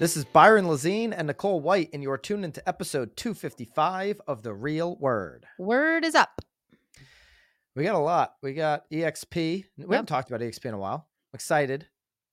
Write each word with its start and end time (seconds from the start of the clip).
This 0.00 0.16
is 0.16 0.24
Byron 0.24 0.64
Lazine 0.64 1.12
and 1.14 1.26
Nicole 1.26 1.60
White, 1.60 1.90
and 1.92 2.02
you 2.02 2.10
are 2.10 2.16
tuned 2.16 2.42
into 2.42 2.66
episode 2.66 3.18
255 3.18 4.18
of 4.26 4.42
The 4.42 4.54
Real 4.54 4.96
Word. 4.96 5.44
Word 5.58 6.06
is 6.06 6.14
up. 6.14 6.40
We 7.76 7.84
got 7.84 7.94
a 7.94 7.98
lot. 7.98 8.34
We 8.42 8.54
got 8.54 8.88
EXP. 8.90 9.34
We 9.36 9.64
Yep. 9.76 9.90
haven't 9.90 10.06
talked 10.06 10.30
about 10.30 10.40
EXP 10.40 10.64
in 10.70 10.74
a 10.74 10.78
while. 10.78 11.06
I'm 11.32 11.36
excited 11.36 11.86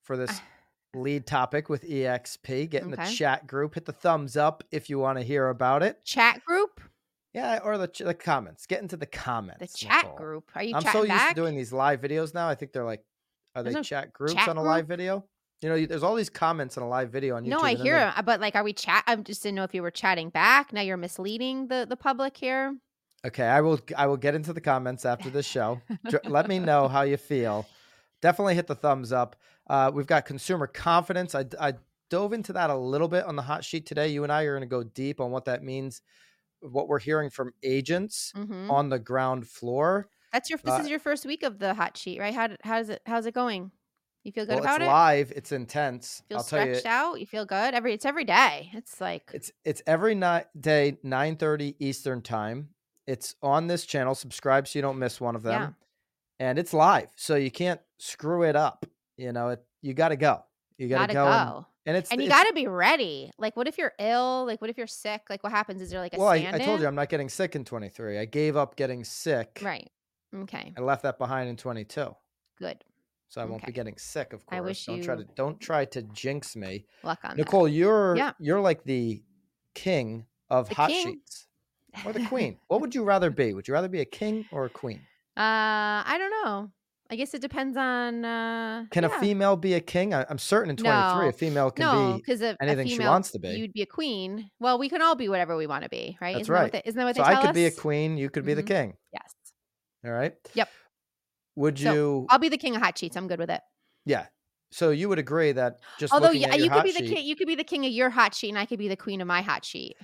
for 0.04 0.16
this 0.16 0.32
ah. 0.32 0.44
lead 0.96 1.28
topic 1.28 1.68
with 1.68 1.84
EXP. 1.84 2.70
Get 2.70 2.84
in 2.84 2.92
the 2.92 2.98
chat 2.98 3.46
group. 3.48 3.76
Hit 3.76 3.84
the 3.84 3.92
thumbs 3.92 4.38
up 4.38 4.64
if 4.72 4.90
you 4.90 4.98
want 4.98 5.18
to 5.20 5.24
hear 5.26 5.50
about 5.50 5.84
it. 5.84 6.04
Chat 6.06 6.44
group? 6.46 6.80
Yeah, 7.34 7.60
or 7.66 7.78
the, 7.78 7.90
ch- 7.90 8.00
the 8.00 8.14
comments. 8.14 8.66
Get 8.66 8.82
into 8.82 8.96
the 8.96 9.06
comments. 9.06 9.60
The 9.60 9.78
chat 9.88 10.04
Nicole. 10.06 10.18
group. 10.18 10.52
Are 10.56 10.64
you 10.64 10.74
I'm 10.74 10.82
so 10.84 11.00
used 11.00 11.10
back? 11.10 11.36
to 11.36 11.36
doing 11.36 11.56
these 11.58 11.74
live 11.74 12.00
videos 12.00 12.34
now. 12.34 12.48
I 12.48 12.56
think 12.56 12.72
they're 12.72 12.86
like, 12.86 13.04
are 13.56 13.62
There's 13.62 13.74
they 13.76 13.80
no 13.80 13.84
chat 13.84 14.14
groups 14.14 14.34
chat 14.36 14.48
on 14.48 14.58
a 14.58 14.62
group? 14.62 14.72
live 14.72 14.88
video? 14.88 15.26
You 15.62 15.70
know, 15.70 15.86
there's 15.86 16.04
all 16.04 16.16
these 16.16 16.30
comments 16.30 16.78
in 16.78 16.84
a 16.84 16.88
live 16.88 17.10
video 17.10 17.36
on 17.36 17.44
YouTube. 17.44 17.50
no, 17.50 17.60
I 17.60 17.76
hear 17.76 17.98
them, 17.98 18.14
but 18.26 18.40
like, 18.40 18.56
are 18.56 18.64
we 18.64 18.74
chat? 18.74 19.04
I 19.08 19.16
just 19.16 19.42
didn't 19.42 19.56
know 19.56 19.64
if 19.64 19.74
you 19.74 19.82
were 19.82 19.92
chatting 19.92 20.30
back. 20.30 20.72
Now 20.72 20.82
you're 20.82 20.98
misleading 20.98 21.68
the 21.68 21.86
the 21.90 21.96
public 21.96 22.38
here. 22.38 22.76
Okay, 23.26 23.46
I 23.46 23.62
will. 23.62 23.80
I 23.98 24.06
will 24.06 24.18
get 24.18 24.36
into 24.36 24.54
the 24.54 24.62
comments 24.62 25.04
after 25.06 25.30
this 25.30 25.46
show. 25.46 25.82
Let 26.26 26.48
me 26.48 26.60
know 26.60 26.88
how 26.88 27.02
you 27.02 27.18
feel. 27.18 27.66
Definitely 28.22 28.56
hit 28.56 28.68
the 28.68 28.76
thumbs 28.76 29.12
up. 29.12 29.36
Uh, 29.68 29.92
we've 29.94 30.08
got 30.08 30.26
consumer 30.26 30.68
confidence. 30.68 31.34
I, 31.34 31.46
I 31.60 31.74
dove 32.10 32.34
into 32.34 32.54
that 32.54 32.70
a 32.70 32.76
little 32.76 33.08
bit 33.08 33.26
on 33.26 33.36
the 33.36 33.42
hot 33.42 33.64
sheet 33.64 33.86
today. 33.86 34.08
You 34.10 34.24
and 34.24 34.32
I 34.32 34.44
are 34.44 34.54
going 34.54 34.62
to 34.62 34.68
go 34.68 34.84
deep 34.84 35.20
on 35.20 35.32
what 35.32 35.46
that 35.46 35.64
means, 35.64 36.02
what 36.62 36.88
we're 36.88 37.00
hearing 37.00 37.30
from 37.30 37.54
agents 37.64 38.32
hmm 38.36 38.70
on 38.70 38.90
the 38.90 39.00
ground 39.00 39.48
floor. 39.48 40.08
That's 40.32 40.50
your. 40.50 40.60
This 40.64 40.76
uh, 40.76 40.82
is 40.84 40.90
your 40.90 41.00
first 41.00 41.26
week 41.26 41.42
of 41.42 41.58
the 41.58 41.74
hot 41.74 41.98
sheet, 41.98 42.20
right? 42.20 42.34
How 42.34 42.50
how's 42.64 42.90
it? 42.90 43.02
How's 43.08 43.26
it 43.26 43.34
going? 43.34 43.72
You 44.28 44.34
feel 44.34 44.46
good 44.46 44.56
Well, 44.56 44.64
about 44.64 44.82
it's 44.82 44.90
it? 44.90 44.92
live. 44.92 45.34
It's 45.38 45.52
intense. 45.54 46.22
You 46.30 46.34
Feel 46.34 46.38
I'll 46.40 46.44
tell 46.44 46.68
you, 46.68 46.74
stretched 46.74 46.86
out? 46.86 47.20
You 47.22 47.26
feel 47.26 47.46
good? 47.46 47.74
Every 47.74 47.94
it's 47.94 48.06
every 48.06 48.26
day. 48.26 48.70
It's 48.74 49.00
like 49.00 49.32
it's 49.34 49.54
it's 49.64 49.82
every 49.88 50.16
night 50.16 50.48
day, 50.60 50.98
nine 51.02 51.38
thirty 51.38 51.78
Eastern 51.80 52.22
time. 52.22 52.68
It's 53.08 53.36
on 53.42 53.68
this 53.68 53.86
channel. 53.86 54.16
Subscribe 54.16 54.68
so 54.68 54.78
you 54.78 54.84
don't 54.84 55.00
miss 55.00 55.22
one 55.22 55.38
of 55.38 55.44
them. 55.44 55.62
Yeah. 56.42 56.46
And 56.50 56.60
it's 56.60 56.74
live, 56.74 57.08
so 57.16 57.36
you 57.36 57.50
can't 57.50 57.80
screw 58.00 58.44
it 58.44 58.58
up. 58.58 58.86
You 59.16 59.32
know, 59.32 59.48
it. 59.48 59.64
You 59.82 59.94
got 59.94 60.10
to 60.10 60.18
go. 60.18 60.44
You 60.78 60.90
got 60.90 61.08
to 61.08 61.14
go. 61.14 61.24
go. 61.24 61.66
And, 61.86 61.96
and 61.96 61.98
it's 61.98 62.12
And 62.12 62.22
you 62.22 62.28
got 62.28 62.48
to 62.48 62.54
be 62.54 62.68
ready. 62.68 63.32
Like, 63.38 63.56
what 63.56 63.70
if 63.70 63.78
you're 63.78 63.94
ill? 63.98 64.46
Like, 64.46 64.60
what 64.60 64.70
if 64.70 64.78
you're 64.78 64.88
sick? 64.88 65.22
Like, 65.30 65.42
what 65.42 65.54
happens? 65.54 65.82
Is 65.82 65.90
there 65.90 66.02
like 66.02 66.14
a 66.14 66.20
Well, 66.20 66.28
I, 66.28 66.50
I 66.52 66.60
told 66.60 66.82
you 66.82 66.88
I'm 66.88 66.96
not 66.96 67.08
getting 67.08 67.30
sick 67.30 67.56
in 67.56 67.64
23. 67.64 68.20
I 68.20 68.26
gave 68.26 68.58
up 68.58 68.76
getting 68.76 69.06
sick. 69.06 69.62
Right. 69.64 69.90
Okay. 70.36 70.74
I 70.78 70.82
left 70.82 71.04
that 71.04 71.18
behind 71.18 71.50
in 71.50 71.56
22, 71.56 72.14
Good. 72.60 72.84
So 73.30 73.42
I 73.42 73.46
won't 73.46 73.66
be 73.66 73.72
getting 73.72 73.98
sick. 73.98 74.34
Of 74.34 74.46
course. 74.46 74.58
I 74.58 74.62
wish 74.62 74.86
don't 74.86 75.02
try 75.04 75.16
to 75.16 75.26
don't 75.36 75.60
try 75.60 75.86
to 75.86 76.02
jinx 76.04 76.56
me, 76.56 76.86
Luck 77.04 77.20
on 77.24 77.32
that. 77.32 77.38
Nicole. 77.38 77.68
You're 77.68 78.16
Yeah. 78.16 78.32
you're 78.40 78.62
like 78.62 78.84
the 78.84 79.22
king 79.76 80.26
of 80.50 80.70
The 80.70 80.76
hot 80.76 80.90
king? 80.90 81.06
sheets 81.14 81.48
or 82.06 82.14
the 82.14 82.26
queen. 82.28 82.58
what 82.68 82.82
would 82.82 82.94
you 82.96 83.04
rather 83.04 83.30
be? 83.30 83.54
Would 83.54 83.68
you 83.68 83.74
rather 83.74 83.90
be 83.90 84.02
a 84.02 84.06
king 84.06 84.46
or 84.52 84.66
a 84.66 84.70
queen? 84.70 85.02
Uh, 85.38 86.02
I 86.06 86.16
don't 86.18 86.32
know. 86.46 86.72
I 87.10 87.16
guess 87.16 87.34
it 87.34 87.42
depends 87.42 87.78
on. 87.78 88.26
Uh, 88.26 88.84
Can 88.92 89.04
yeah. 89.04 89.16
a 89.16 89.20
female 89.22 89.56
be 89.56 89.76
a 89.76 89.80
king? 89.80 90.14
I, 90.14 90.26
I'm 90.30 90.38
certain 90.38 90.70
in 90.72 90.76
23 90.76 91.22
No. 91.24 91.30
a 91.30 91.32
female 91.32 91.72
can 91.72 91.86
no, 91.86 92.14
be. 92.14 92.18
because 92.18 92.42
a, 92.42 92.58
anything 92.62 92.88
a 92.88 92.90
she 92.90 93.00
wants 93.00 93.32
to 93.32 93.40
be. 93.40 93.50
You'd 93.50 93.72
be 93.72 93.82
a 93.82 93.86
queen. 93.86 94.50
Well, 94.60 94.78
we 94.78 94.90
can 94.90 95.02
all 95.02 95.16
be 95.16 95.30
whatever 95.30 95.56
we 95.56 95.68
want 95.68 95.84
to 95.84 95.90
be, 95.90 96.18
right? 96.20 96.34
That's 96.34 96.42
isn't 96.50 96.54
That 96.54 96.60
right. 96.60 96.64
what 96.64 96.72
they, 96.74 96.82
isn't 96.90 96.98
that 97.00 97.06
what 97.06 97.16
So 97.16 97.22
they 97.24 97.30
I 97.30 97.34
tell 97.36 97.42
could 97.44 97.56
be 97.56 97.66
a 97.66 97.72
queen. 97.72 98.18
You 98.18 98.30
could 98.30 98.46
be 98.46 98.56
the 98.56 98.64
Mhm. 98.64 98.68
king. 98.68 98.94
Yes. 99.14 99.32
All 100.04 100.12
right. 100.12 100.34
Yep. 100.54 100.70
Would 101.58 101.78
So, 101.80 101.92
you? 101.94 102.26
I'll 102.30 102.40
be 102.40 102.50
the 102.50 102.58
king 102.58 102.76
of 102.76 102.82
hot 102.82 102.98
sheets. 102.98 103.18
I'm 103.18 103.28
good 103.28 103.40
with 103.40 103.50
it. 103.50 103.62
yeah. 104.06 104.28
So 104.70 104.90
you 104.90 105.08
would 105.08 105.18
agree 105.18 105.54
that 105.54 105.80
just 105.98 106.14
Although 106.14 106.28
looking 106.28 106.42
you, 106.42 106.50
could 106.50 106.68
hot 106.72 106.84
be 106.84 106.92
the 106.92 107.00
sheet, 107.00 107.16
king, 107.16 107.26
you 107.26 107.38
could 107.38 107.48
be 107.48 107.56
the 107.56 107.64
king 107.64 107.86
of 107.86 107.92
your 107.94 108.10
hot 108.10 108.36
sheet, 108.36 108.50
and 108.50 108.60
I 108.60 108.66
could 108.66 108.78
be 108.80 108.90
the 108.90 108.98
queen 108.98 109.22
of 109.22 109.28
my 109.28 109.42
hot 109.42 109.64
sheet. 109.64 109.96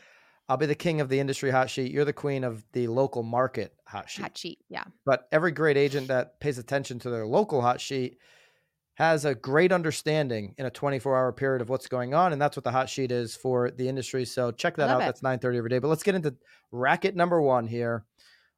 I'll 0.47 0.56
be 0.56 0.66
the 0.68 0.74
king 0.74 1.02
of 1.02 1.09
the 1.09 1.19
industry 1.19 1.52
hot 1.52 1.69
sheet. 1.69 1.91
You're 1.91 2.06
the 2.06 2.14
queen 2.14 2.46
of 2.46 2.64
the 2.72 2.88
local 2.88 3.24
market 3.24 3.74
hot 3.86 4.09
sheet. 4.09 4.22
Hot 4.22 4.38
sheet. 4.38 4.59
Yeah. 4.69 4.86
But 5.06 5.28
every 5.34 5.52
great 5.52 5.75
agent 5.75 6.08
that 6.08 6.40
pays 6.40 6.58
attention 6.58 6.97
to 7.00 7.09
their 7.09 7.25
local 7.28 7.62
hot 7.62 7.81
sheet 7.81 8.18
has 8.96 9.25
a 9.25 9.35
great 9.35 9.74
understanding 9.74 10.56
in 10.58 10.66
a 10.66 10.72
24 10.72 11.18
hour 11.18 11.34
period 11.34 11.62
of 11.62 11.68
what's 11.68 11.88
going 11.88 12.14
on. 12.14 12.31
And 12.31 12.41
that's 12.41 12.56
what 12.56 12.64
the 12.64 12.72
hot 12.72 12.90
sheet 12.90 13.12
is 13.12 13.35
for 13.35 13.70
the 13.70 13.90
industry. 13.90 14.24
So 14.24 14.52
check 14.52 14.78
that 14.78 14.85
Love 14.88 14.96
out. 14.97 15.02
it. 15.02 15.06
That's 15.08 15.24
930 15.24 15.58
every 15.58 15.70
day. 15.72 15.80
But 15.80 15.90
let's 15.90 16.03
get 16.03 16.16
into 16.16 16.35
racket 16.72 17.18
number 17.18 17.41
one 17.41 17.68
here 17.68 18.06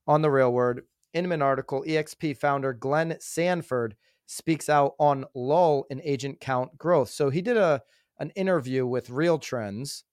on 0.08 0.22
the 0.22 0.30
real 0.30 0.54
word. 0.54 0.84
Inman 1.16 1.42
article, 1.42 1.84
EXP 1.88 2.38
founder 2.38 2.74
Glenn 2.74 3.16
Sanford 3.20 3.96
speaks 4.28 4.70
out 4.70 4.94
on 5.00 5.26
lull 5.34 5.86
in 5.90 6.02
agent 6.04 6.40
count 6.40 6.78
growth. 6.78 7.10
So 7.10 7.30
he 7.30 7.42
did 7.42 7.58
a 7.58 7.82
an 8.20 8.30
interview 8.32 8.86
with 8.86 9.10
Real 9.10 9.40
Trends, 9.40 10.04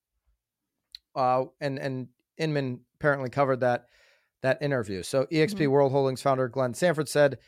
uh, 1.15 1.45
and 1.61 1.79
and 1.79 2.09
Inman 2.39 2.81
apparently 2.95 3.31
covered 3.31 3.61
that 3.61 3.87
that 4.43 4.63
interview. 4.63 5.03
So 5.03 5.27
EXP 5.27 5.67
Mhm. 5.67 5.71
World 5.71 5.93
Holdings 5.93 6.23
founder 6.23 6.49
Glenn 6.49 6.75
Sanford 6.75 7.09
said 7.09 7.39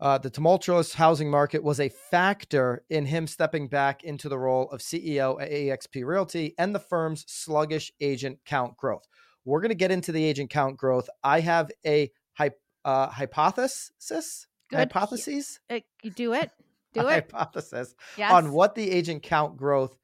uh, 0.00 0.16
the 0.16 0.30
tumultuous 0.30 0.94
housing 0.94 1.28
market 1.28 1.62
was 1.62 1.80
a 1.80 1.88
factor 1.88 2.84
in 2.88 3.04
him 3.06 3.26
stepping 3.26 3.66
back 3.66 4.04
into 4.04 4.28
the 4.28 4.38
role 4.38 4.70
of 4.70 4.80
CEO 4.80 5.40
at 5.40 5.50
EXP 5.50 6.04
Realty 6.04 6.54
and 6.56 6.72
the 6.74 6.78
firm's 6.78 7.24
sluggish 7.26 7.90
agent 8.00 8.38
count 8.44 8.76
growth. 8.76 9.08
We're 9.44 9.60
going 9.60 9.70
to 9.70 9.74
get 9.74 9.90
into 9.90 10.12
the 10.12 10.22
agent 10.22 10.50
count 10.50 10.76
growth. 10.76 11.10
I 11.24 11.40
have 11.40 11.72
a 11.84 12.12
hy- 12.34 12.52
uh, 12.84 13.08
hypothesis. 13.08 14.46
Good. 14.70 14.76
Hypotheses. 14.78 15.60
You 16.02 16.10
do 16.10 16.34
it. 16.34 16.50
Do 16.94 17.00
it. 17.08 17.30
Hypothesis 17.30 17.94
Yes. 18.16 18.32
on 18.32 18.50
what 18.52 18.74
the 18.74 18.90
agent 18.90 19.22
count 19.22 19.58
growth, 19.58 19.94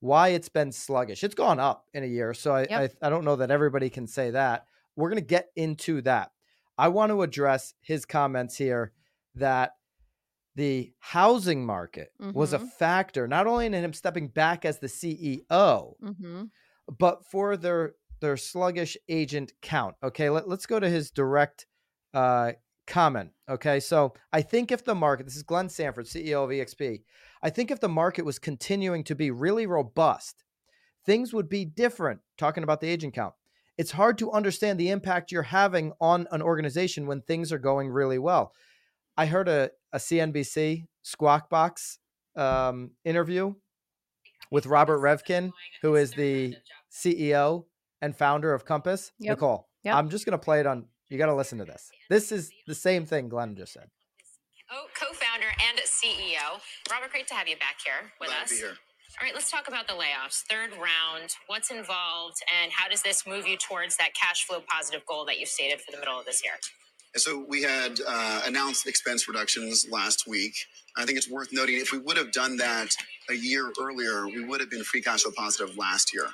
why 0.00 0.28
it's 0.28 0.48
been 0.48 0.72
sluggish. 0.72 1.22
It's 1.22 1.34
gone 1.34 1.60
up 1.60 1.84
in 1.92 2.02
a 2.02 2.06
year, 2.06 2.32
so 2.32 2.54
I 2.54 2.60
Yep. 2.70 2.92
I, 3.02 3.06
I 3.06 3.10
don't 3.10 3.24
know 3.26 3.36
that 3.36 3.50
everybody 3.50 3.90
can 3.90 4.06
say 4.06 4.30
that. 4.30 4.64
We're 4.96 5.10
going 5.10 5.20
to 5.20 5.26
get 5.26 5.48
into 5.56 6.00
that. 6.02 6.30
I 6.78 6.88
want 6.88 7.10
to 7.10 7.20
address 7.20 7.74
his 7.82 8.06
comments 8.06 8.56
here 8.56 8.92
that 9.34 9.72
the 10.54 10.92
housing 11.00 11.64
market 11.66 12.12
was 12.18 12.52
a 12.54 12.58
Mhm. 12.58 12.72
factor 12.72 13.28
not 13.28 13.46
only 13.46 13.66
in 13.66 13.74
him 13.74 13.92
stepping 13.92 14.28
back 14.28 14.64
as 14.64 14.78
the 14.78 14.88
CEO, 14.88 15.94
Mm-hmm. 16.02 16.44
but 16.98 17.24
for 17.26 17.56
their 17.58 17.94
their 18.20 18.36
sluggish 18.38 18.96
agent 19.08 19.52
count. 19.62 19.96
Okay, 20.02 20.30
let, 20.30 20.48
let's 20.48 20.64
go 20.66 20.78
to 20.80 20.88
his 20.88 21.10
direct 21.10 21.66
uh, 22.14 22.52
comment. 22.86 23.30
Okay, 23.48 23.80
so 23.80 24.14
I 24.32 24.42
think 24.42 24.72
if 24.72 24.84
the 24.84 24.94
market, 24.94 25.24
this 25.26 25.36
is 25.36 25.42
Glenn 25.42 25.68
Sanford, 25.68 26.06
CEO 26.06 26.44
of 26.44 26.50
EXP, 26.50 27.02
I 27.42 27.50
think 27.50 27.70
if 27.70 27.80
the 27.80 27.88
market 27.88 28.24
was 28.24 28.38
continuing 28.38 29.04
to 29.04 29.14
be 29.14 29.30
really 29.30 29.66
robust, 29.66 30.44
things 31.04 31.32
would 31.32 31.48
be 31.48 31.64
different. 31.64 32.20
Talking 32.38 32.62
about 32.62 32.80
the 32.80 32.88
agent 32.88 33.14
count, 33.14 33.34
it's 33.78 33.92
hard 33.92 34.18
to 34.18 34.30
understand 34.32 34.78
the 34.78 34.90
impact 34.90 35.32
you're 35.32 35.42
having 35.42 35.92
on 36.00 36.26
an 36.30 36.42
organization 36.42 37.06
when 37.06 37.20
things 37.22 37.52
are 37.52 37.58
going 37.58 37.88
really 37.88 38.18
well. 38.18 38.52
I 39.16 39.26
heard 39.26 39.48
a, 39.48 39.70
a 39.92 39.98
CNBC 39.98 40.86
Squawk 41.02 41.50
Box 41.50 41.98
um, 42.36 42.92
interview 43.04 43.54
with 44.50 44.66
Robert 44.66 44.98
Reffkin, 45.00 45.50
who 45.82 45.96
is 45.96 46.12
the 46.12 46.54
CEO 46.92 47.64
and 48.00 48.16
founder 48.16 48.52
of 48.54 48.64
Compass. 48.64 49.12
Yep. 49.18 49.30
Nicole, 49.36 49.68
Yep. 49.84 49.94
I'm 49.94 50.10
just 50.10 50.24
going 50.24 50.38
to 50.38 50.44
play 50.44 50.60
it 50.60 50.66
on. 50.66 50.86
You 51.12 51.18
got 51.18 51.26
to 51.26 51.34
listen 51.34 51.58
to 51.58 51.66
this. 51.66 51.90
This 52.08 52.32
is 52.32 52.50
the 52.66 52.74
same 52.74 53.04
thing 53.04 53.28
Glenn 53.28 53.54
just 53.54 53.74
said. 53.74 53.90
Oh, 54.70 54.86
co-founder 54.98 55.48
and 55.68 55.78
CEO. 55.80 56.58
Robert, 56.90 57.10
great 57.10 57.26
to 57.28 57.34
have 57.34 57.46
you 57.46 57.56
back 57.56 57.76
here 57.84 58.10
with 58.18 58.30
Glad 58.30 58.44
us. 58.44 58.48
to 58.48 58.54
be 58.54 58.60
here. 58.62 58.70
All 59.20 59.26
right, 59.26 59.34
let's 59.34 59.50
talk 59.50 59.68
about 59.68 59.86
the 59.86 59.92
layoffs. 59.92 60.40
Third 60.48 60.70
round, 60.70 61.28
what's 61.48 61.70
involved 61.70 62.36
and 62.62 62.72
how 62.72 62.88
does 62.88 63.02
this 63.02 63.26
move 63.26 63.46
you 63.46 63.58
towards 63.58 63.98
that 63.98 64.14
cash 64.14 64.46
flow 64.46 64.62
positive 64.66 65.04
goal 65.04 65.26
that 65.26 65.38
you've 65.38 65.50
stated 65.50 65.82
for 65.82 65.92
the 65.92 65.98
middle 65.98 66.18
of 66.18 66.24
this 66.24 66.42
year? 66.42 66.54
So 67.16 67.44
we 67.46 67.60
had 67.60 67.98
uh, 68.08 68.40
announced 68.46 68.86
expense 68.86 69.28
reductions 69.28 69.86
last 69.90 70.26
week. 70.26 70.54
I 70.96 71.04
think 71.04 71.18
it's 71.18 71.28
worth 71.28 71.50
noting 71.52 71.76
if 71.76 71.92
we 71.92 71.98
would 71.98 72.16
have 72.16 72.32
done 72.32 72.56
that 72.56 72.88
a 73.28 73.34
year 73.34 73.70
earlier, 73.78 74.28
we 74.28 74.46
would 74.46 74.60
have 74.60 74.70
been 74.70 74.82
free 74.82 75.02
cash 75.02 75.24
flow 75.24 75.32
positive 75.36 75.76
last 75.76 76.14
year. 76.14 76.28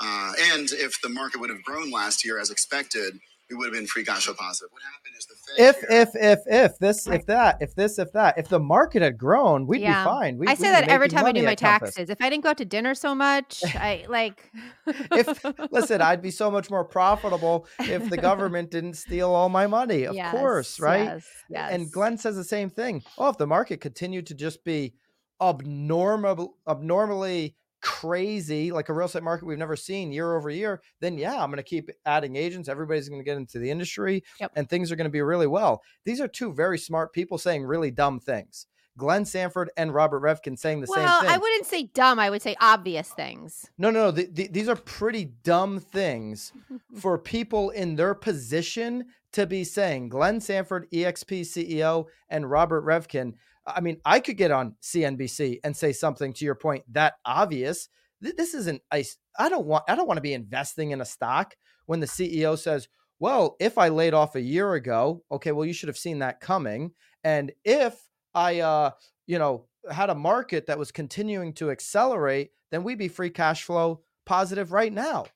Uh, 0.00 0.32
and 0.52 0.72
if 0.72 1.00
the 1.02 1.08
market 1.08 1.40
would 1.40 1.50
have 1.50 1.62
grown 1.62 1.92
last 1.92 2.24
year 2.24 2.40
as 2.40 2.50
expected, 2.50 3.14
we 3.50 3.56
would 3.56 3.66
have 3.66 3.74
been 3.74 3.86
free 3.86 4.04
cash 4.04 4.24
flow 4.24 4.34
positive. 4.34 4.72
What 4.72 4.82
happened 4.82 5.14
is 5.18 5.26
the 5.26 5.34
Fed 5.34 5.68
If 5.68 5.76
here- 5.80 6.00
if 6.00 6.08
if 6.14 6.72
if 6.72 6.78
this 6.78 7.06
if 7.06 7.26
that 7.26 7.58
if 7.60 7.74
this 7.74 7.98
if 7.98 8.12
that 8.12 8.38
if 8.38 8.48
the 8.48 8.58
market 8.58 9.02
had 9.02 9.18
grown, 9.18 9.66
we'd 9.66 9.82
Yeah. 9.82 10.02
be 10.02 10.08
fine. 10.10 10.38
We'd, 10.38 10.48
I 10.48 10.54
say 10.54 10.70
that 10.70 10.88
every 10.88 11.08
time 11.08 11.26
I 11.26 11.32
do 11.32 11.42
my 11.42 11.52
at 11.52 11.60
Compass. 11.60 11.94
taxes. 11.94 12.10
If 12.10 12.20
I 12.22 12.30
didn't 12.30 12.44
go 12.44 12.50
out 12.50 12.58
to 12.58 12.64
dinner 12.64 12.94
so 12.94 13.14
much, 13.14 13.62
I 13.74 14.06
like. 14.08 14.50
if 14.86 15.44
listen, 15.70 16.00
I'd 16.00 16.22
be 16.22 16.30
so 16.30 16.50
much 16.50 16.70
more 16.70 16.84
profitable 16.84 17.66
if 17.80 18.08
the 18.08 18.16
government 18.30 18.70
didn't 18.70 18.94
steal 18.94 19.30
all 19.30 19.48
my 19.48 19.66
money. 19.66 20.04
Of 20.04 20.16
course, 20.30 20.80
right? 20.80 21.04
Yes. 21.04 21.26
yes. 21.50 21.72
And 21.72 21.92
Glenn 21.92 22.16
says 22.18 22.36
the 22.36 22.44
same 22.44 22.70
thing. 22.70 23.02
Oh, 23.18 23.28
if 23.28 23.36
the 23.36 23.46
market 23.46 23.80
continued 23.80 24.26
to 24.28 24.34
just 24.34 24.64
be 24.64 24.94
abnormal, 25.42 26.56
abnormally 26.68 27.56
crazy, 27.84 28.72
like 28.72 28.88
a 28.88 28.94
real 28.94 29.04
estate 29.06 29.22
market 29.22 29.44
we've 29.44 29.58
never 29.58 29.76
seen 29.76 30.10
year 30.10 30.34
over 30.34 30.48
year, 30.48 30.80
then 31.00 31.18
yeah, 31.18 31.40
I'm 31.40 31.50
going 31.50 31.58
to 31.58 31.62
keep 31.62 31.90
adding 32.06 32.34
agents. 32.34 32.66
Everybody's 32.66 33.10
going 33.10 33.20
to 33.20 33.24
get 33.24 33.36
into 33.36 33.58
the 33.58 33.70
industry, 33.70 34.24
Yep. 34.40 34.52
and 34.56 34.68
things 34.68 34.90
are 34.90 34.96
going 34.96 35.04
to 35.04 35.10
be 35.12 35.20
really 35.20 35.46
well. 35.46 35.82
These 36.04 36.20
are 36.20 36.26
two 36.26 36.52
very 36.52 36.78
smart 36.78 37.12
people 37.12 37.36
saying 37.36 37.62
really 37.62 37.90
dumb 37.90 38.20
things. 38.20 38.66
Glenn 38.96 39.24
Sanford 39.24 39.70
and 39.76 39.92
Robert 39.92 40.22
Reffkin 40.22 40.58
saying 40.58 40.80
the 40.80 40.86
well, 40.88 41.20
same 41.20 41.26
thing. 41.26 41.34
I 41.34 41.38
wouldn't 41.38 41.66
say 41.66 41.90
dumb. 41.94 42.18
I 42.18 42.30
would 42.30 42.42
say 42.42 42.56
obvious 42.60 43.10
things. 43.10 43.68
No, 43.76 43.90
no, 43.90 44.04
no. 44.06 44.10
The, 44.12 44.28
the, 44.32 44.48
these 44.48 44.68
are 44.68 44.76
pretty 44.76 45.26
dumb 45.42 45.80
things 45.80 46.52
for 46.96 47.18
people 47.18 47.70
in 47.70 47.96
their 47.96 48.14
position 48.14 49.06
to 49.32 49.46
be 49.46 49.64
saying. 49.64 50.10
Glenn 50.10 50.40
Sanford, 50.40 50.88
EXP 50.92 51.40
CEO, 51.40 52.06
and 52.30 52.48
Robert 52.48 52.84
Reffkin. 52.84 53.34
I 53.66 53.80
mean, 53.80 54.00
I 54.04 54.20
could 54.20 54.36
get 54.36 54.50
on 54.50 54.76
CNBC 54.82 55.60
and 55.64 55.76
say 55.76 55.92
something 55.92 56.32
to 56.34 56.44
your 56.44 56.54
point 56.54 56.84
that 56.92 57.14
obvious. 57.24 57.88
This 58.20 58.54
isn't. 58.54 58.82
I. 58.90 59.04
I 59.38 59.48
don't 59.48 59.66
want. 59.66 59.84
I 59.88 59.94
don't 59.94 60.06
want 60.06 60.18
to 60.18 60.22
be 60.22 60.34
investing 60.34 60.90
in 60.90 61.00
a 61.00 61.06
stock 61.06 61.54
when 61.86 62.00
the 62.00 62.06
CEO 62.06 62.58
says, 62.58 62.88
"Well, 63.18 63.56
if 63.60 63.78
I 63.78 63.88
laid 63.88 64.14
off 64.14 64.34
a 64.34 64.40
year 64.40 64.74
ago, 64.74 65.22
okay, 65.30 65.52
well, 65.52 65.66
you 65.66 65.72
should 65.72 65.88
have 65.88 65.98
seen 65.98 66.20
that 66.20 66.40
coming." 66.40 66.92
And 67.22 67.52
if 67.64 67.98
I, 68.34 68.60
uh, 68.60 68.90
you 69.26 69.38
know, 69.38 69.66
had 69.90 70.10
a 70.10 70.14
market 70.14 70.66
that 70.66 70.78
was 70.78 70.92
continuing 70.92 71.52
to 71.54 71.70
accelerate, 71.70 72.50
then 72.70 72.84
we'd 72.84 72.98
be 72.98 73.08
free 73.08 73.30
cash 73.30 73.64
flow 73.64 74.02
positive 74.26 74.72
right 74.72 74.92
now. 74.92 75.26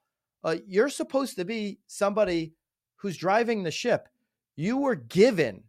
Uh, 0.44 0.56
you're 0.66 0.88
supposed 0.88 1.36
to 1.36 1.44
be 1.44 1.78
somebody 1.86 2.54
who's 2.96 3.16
driving 3.16 3.62
the 3.62 3.70
ship. 3.70 4.08
You 4.56 4.78
were 4.78 4.94
given, 4.94 5.64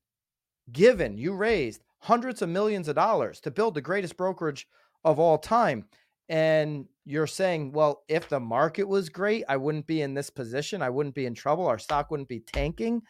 given, 0.71 1.17
you 1.17 1.33
raised 1.33 1.83
hundreds 1.99 2.41
of 2.41 2.49
millions 2.49 2.87
of 2.87 2.95
dollars 2.95 3.39
to 3.41 3.51
build 3.51 3.73
the 3.75 3.81
greatest 3.81 4.17
brokerage 4.17 4.67
of 5.03 5.19
all 5.19 5.37
time. 5.37 5.85
And 6.27 6.85
you're 7.05 7.27
saying, 7.27 7.71
well, 7.71 8.03
if 8.07 8.29
the 8.29 8.39
market 8.39 8.87
was 8.87 9.09
great, 9.09 9.43
I 9.49 9.57
wouldn't 9.57 9.87
be 9.87 10.01
in 10.01 10.13
this 10.13 10.29
position. 10.29 10.81
I 10.81 10.89
wouldn't 10.89 11.15
be 11.15 11.25
in 11.25 11.33
trouble. 11.33 11.67
Our 11.67 11.79
stock 11.79 12.11
wouldn't 12.11 12.29
be 12.29 12.39
tanking. 12.39 13.01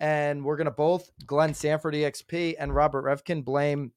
And 0.00 0.44
we're 0.44 0.56
going 0.56 0.64
to 0.64 0.70
both, 0.70 1.10
Glenn 1.26 1.54
Sanford, 1.54 1.94
EXP, 1.94 2.56
and 2.58 2.74
Robert 2.74 3.04
Reffkin, 3.04 3.44
blame 3.44 3.92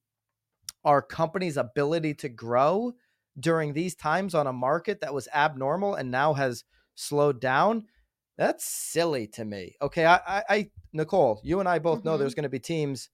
our 0.83 1.01
company's 1.01 1.57
ability 1.57 2.13
to 2.15 2.29
grow 2.29 2.93
during 3.39 3.73
these 3.73 3.95
times 3.95 4.35
on 4.35 4.45
a 4.45 4.53
market 4.53 5.01
that 5.01 5.13
was 5.13 5.27
abnormal 5.33 5.95
and 5.95 6.11
now 6.11 6.33
has 6.33 6.63
slowed 6.95 7.39
down. 7.41 7.85
That's 8.37 8.65
silly 8.65 9.27
to 9.27 9.45
me. 9.45 9.75
Okay. 9.81 10.05
I, 10.05 10.15
I, 10.27 10.43
I 10.49 10.69
Nicole, 10.91 11.39
you 11.43 11.59
and 11.59 11.69
I 11.69 11.79
both 11.79 12.03
know 12.03 12.15
Mhm. 12.15 12.19
there's 12.19 12.35
going 12.35 12.43
to 12.43 12.49
be 12.49 12.59
teams 12.59 13.09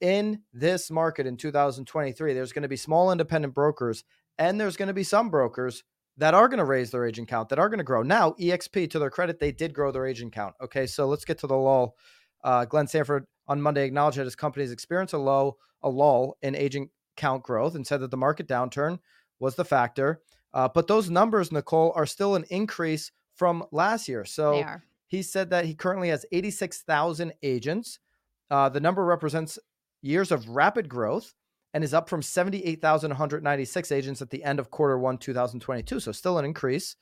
in 0.00 0.42
this 0.52 0.90
market 0.90 1.26
in 1.26 1.36
2023. 1.36 2.32
There's 2.32 2.52
going 2.52 2.62
to 2.62 2.68
be 2.68 2.76
small 2.76 3.12
independent 3.12 3.54
brokers 3.54 4.04
and 4.38 4.60
there's 4.60 4.76
going 4.76 4.88
to 4.88 4.94
be 4.94 5.04
some 5.04 5.30
brokers 5.30 5.82
that 6.16 6.34
are 6.34 6.48
going 6.48 6.58
to 6.58 6.64
raise 6.64 6.90
their 6.90 7.06
agent 7.06 7.28
count, 7.28 7.48
that 7.48 7.58
are 7.58 7.68
going 7.68 7.78
to 7.78 7.84
grow. 7.84 8.02
Now, 8.02 8.32
EXP, 8.32 8.90
to 8.90 8.98
their 8.98 9.10
credit, 9.10 9.38
they 9.38 9.52
did 9.52 9.72
grow 9.72 9.92
their 9.92 10.06
agent 10.06 10.32
count. 10.32 10.54
Okay, 10.60 10.86
so 10.86 11.06
let's 11.06 11.24
get 11.24 11.38
to 11.38 11.46
the 11.46 11.56
lull. 11.56 11.96
Uh, 12.42 12.64
Glenn 12.64 12.86
Sanford 12.86 13.24
on 13.46 13.60
Monday 13.60 13.84
acknowledged 13.84 14.18
that 14.18 14.24
his 14.24 14.36
company's 14.36 14.72
experienced 14.72 15.14
a 15.14 15.18
low, 15.18 15.56
a 15.82 15.88
lull 15.88 16.36
in 16.42 16.54
agent 16.54 16.90
count 17.16 17.42
growth, 17.42 17.74
and 17.74 17.86
said 17.86 18.00
that 18.00 18.10
the 18.10 18.16
market 18.16 18.48
downturn 18.48 18.98
was 19.38 19.54
the 19.54 19.64
factor. 19.64 20.20
Uh, 20.52 20.68
but 20.68 20.86
those 20.86 21.10
numbers, 21.10 21.52
Nicole, 21.52 21.92
are 21.94 22.06
still 22.06 22.34
an 22.34 22.44
increase 22.50 23.12
from 23.34 23.64
last 23.70 24.08
year. 24.08 24.24
So 24.24 24.54
he 25.06 25.22
said 25.22 25.50
that 25.50 25.66
he 25.66 25.74
currently 25.74 26.08
has 26.08 26.26
86,000 26.32 27.32
agents. 27.42 28.00
Uh, 28.50 28.68
the 28.68 28.80
number 28.80 29.04
represents 29.04 29.58
years 30.02 30.30
of 30.30 30.48
rapid 30.48 30.88
growth 30.88 31.34
and 31.74 31.84
is 31.84 31.94
up 31.94 32.08
from 32.08 32.22
78,196 32.22 33.92
agents 33.92 34.22
at 34.22 34.30
the 34.30 34.42
end 34.42 34.58
of 34.58 34.70
quarter 34.70 34.98
one, 34.98 35.18
2022. 35.18 36.00
So 36.00 36.12
still 36.12 36.38
an 36.38 36.44
increase, 36.44 36.96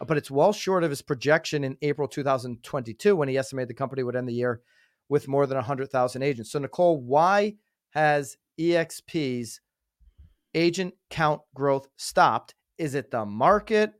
uh, 0.00 0.04
but 0.04 0.16
it's 0.16 0.30
well 0.30 0.52
short 0.52 0.84
of 0.84 0.90
his 0.90 1.02
projection 1.02 1.64
in 1.64 1.76
April 1.82 2.08
2022 2.08 3.14
when 3.14 3.28
he 3.28 3.36
estimated 3.36 3.68
the 3.68 3.74
company 3.74 4.02
would 4.02 4.16
end 4.16 4.28
the 4.28 4.32
year 4.32 4.62
with 5.08 5.28
more 5.28 5.46
than 5.46 5.56
100,000 5.56 6.22
agents. 6.22 6.50
So, 6.50 6.58
Nicole, 6.58 7.00
why 7.00 7.54
has 7.90 8.36
EXP's 8.58 9.60
agent 10.54 10.94
count 11.10 11.42
growth 11.54 11.86
stopped? 11.96 12.54
Is 12.78 12.94
it 12.94 13.10
the 13.10 13.24
market? 13.24 13.92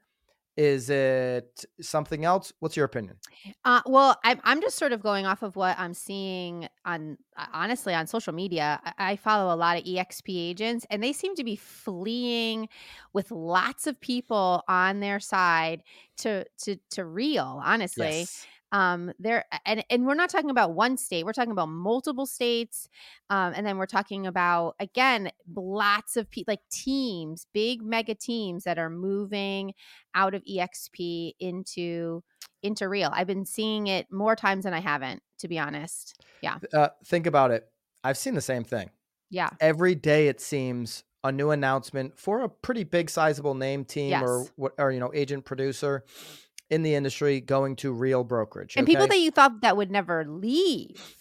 Is 0.57 0.89
it 0.91 1.65
something 1.81 2.25
else? 2.25 2.53
What's 2.61 2.77
your 2.77 2.87
opinion? 2.87 3.19
Uh, 3.65 3.83
well, 3.87 4.19
I'm 4.25 4.41
I'm 4.45 4.61
just 4.61 4.79
sort 4.79 4.93
of 4.93 5.03
going 5.03 5.27
off 5.27 5.43
of 5.43 5.57
what 5.57 5.79
I'm 5.79 5.93
seeing 5.95 6.69
on 6.85 7.19
uh, 7.37 7.47
honestly 7.53 7.95
on 7.95 8.07
social 8.07 8.33
media. 8.33 8.81
I, 8.85 9.13
I 9.13 9.17
follow 9.17 9.55
a 9.55 9.57
lot 9.57 9.77
of 9.77 9.85
EXP 9.85 10.25
agents, 10.51 10.87
and 10.91 11.03
they 11.03 11.13
seem 11.13 11.35
to 11.37 11.45
be 11.45 11.57
fleeing 11.57 12.69
with 13.13 13.31
lots 13.31 13.87
of 13.87 14.01
people 14.01 14.63
on 14.69 15.01
their 15.01 15.21
side 15.21 15.83
to 16.19 16.45
to 16.65 16.77
to 16.91 17.05
real. 17.05 17.61
Honestly, 17.65 18.07
Yes. 18.21 18.47
Um 18.73 19.13
there 19.19 19.45
and 19.65 19.85
and 19.91 20.07
we're 20.07 20.15
not 20.15 20.29
talking 20.29 20.51
about 20.51 20.73
one 20.73 20.97
state 20.97 21.25
we're 21.25 21.33
talking 21.33 21.53
about 21.53 21.69
multiple 21.69 22.27
states 22.27 22.89
um 23.31 23.53
and 23.55 23.65
then 23.67 23.79
we're 23.79 23.87
talking 23.87 24.27
about 24.27 24.75
again 24.81 25.31
lots 25.55 26.17
of 26.17 26.29
people 26.31 26.53
like 26.53 26.61
teams 26.71 27.47
big 27.53 27.83
mega 27.83 28.15
teams 28.15 28.65
that 28.65 28.79
are 28.79 28.91
moving 28.91 29.73
out 30.15 30.35
of 30.35 30.43
exp 30.45 31.33
into 31.39 32.23
into 32.63 32.89
real. 32.89 33.11
I've 33.13 33.27
been 33.27 33.45
seeing 33.45 33.87
it 33.87 34.11
more 34.11 34.37
times 34.37 34.65
than 34.65 34.75
i 34.75 34.81
haven't 34.81 35.23
to 35.39 35.49
be 35.49 35.59
honest. 35.59 36.21
Yeah. 36.43 36.59
Uh, 36.73 36.89
think 37.05 37.27
about 37.27 37.51
it. 37.51 37.69
I've 38.03 38.17
seen 38.17 38.35
the 38.35 38.41
same 38.41 38.65
thing. 38.65 38.91
yeah. 39.31 39.51
Every 39.61 39.95
day 39.95 40.29
it 40.29 40.41
seems 40.41 41.05
a 41.25 41.33
new 41.33 41.51
announcement 41.51 42.19
for 42.19 42.43
a 42.43 42.49
pretty 42.49 42.85
big 42.85 43.11
sizable 43.11 43.55
name 43.55 43.85
team 43.85 44.23
or 44.23 44.47
what 44.57 44.73
or 44.79 44.93
you 44.93 45.01
know 45.01 45.11
agent 45.15 45.45
producer 45.45 46.05
in 46.71 46.83
the 46.83 46.95
industry 46.95 47.41
going 47.41 47.77
to 47.77 47.93
real 47.93 48.25
brokerage. 48.25 48.75
and 48.77 48.87
people 48.87 49.07
that 49.07 49.19
you 49.19 49.31
thought 49.31 49.61
that 49.63 49.77
would 49.77 49.91
never 49.91 50.25
leave 50.25 51.17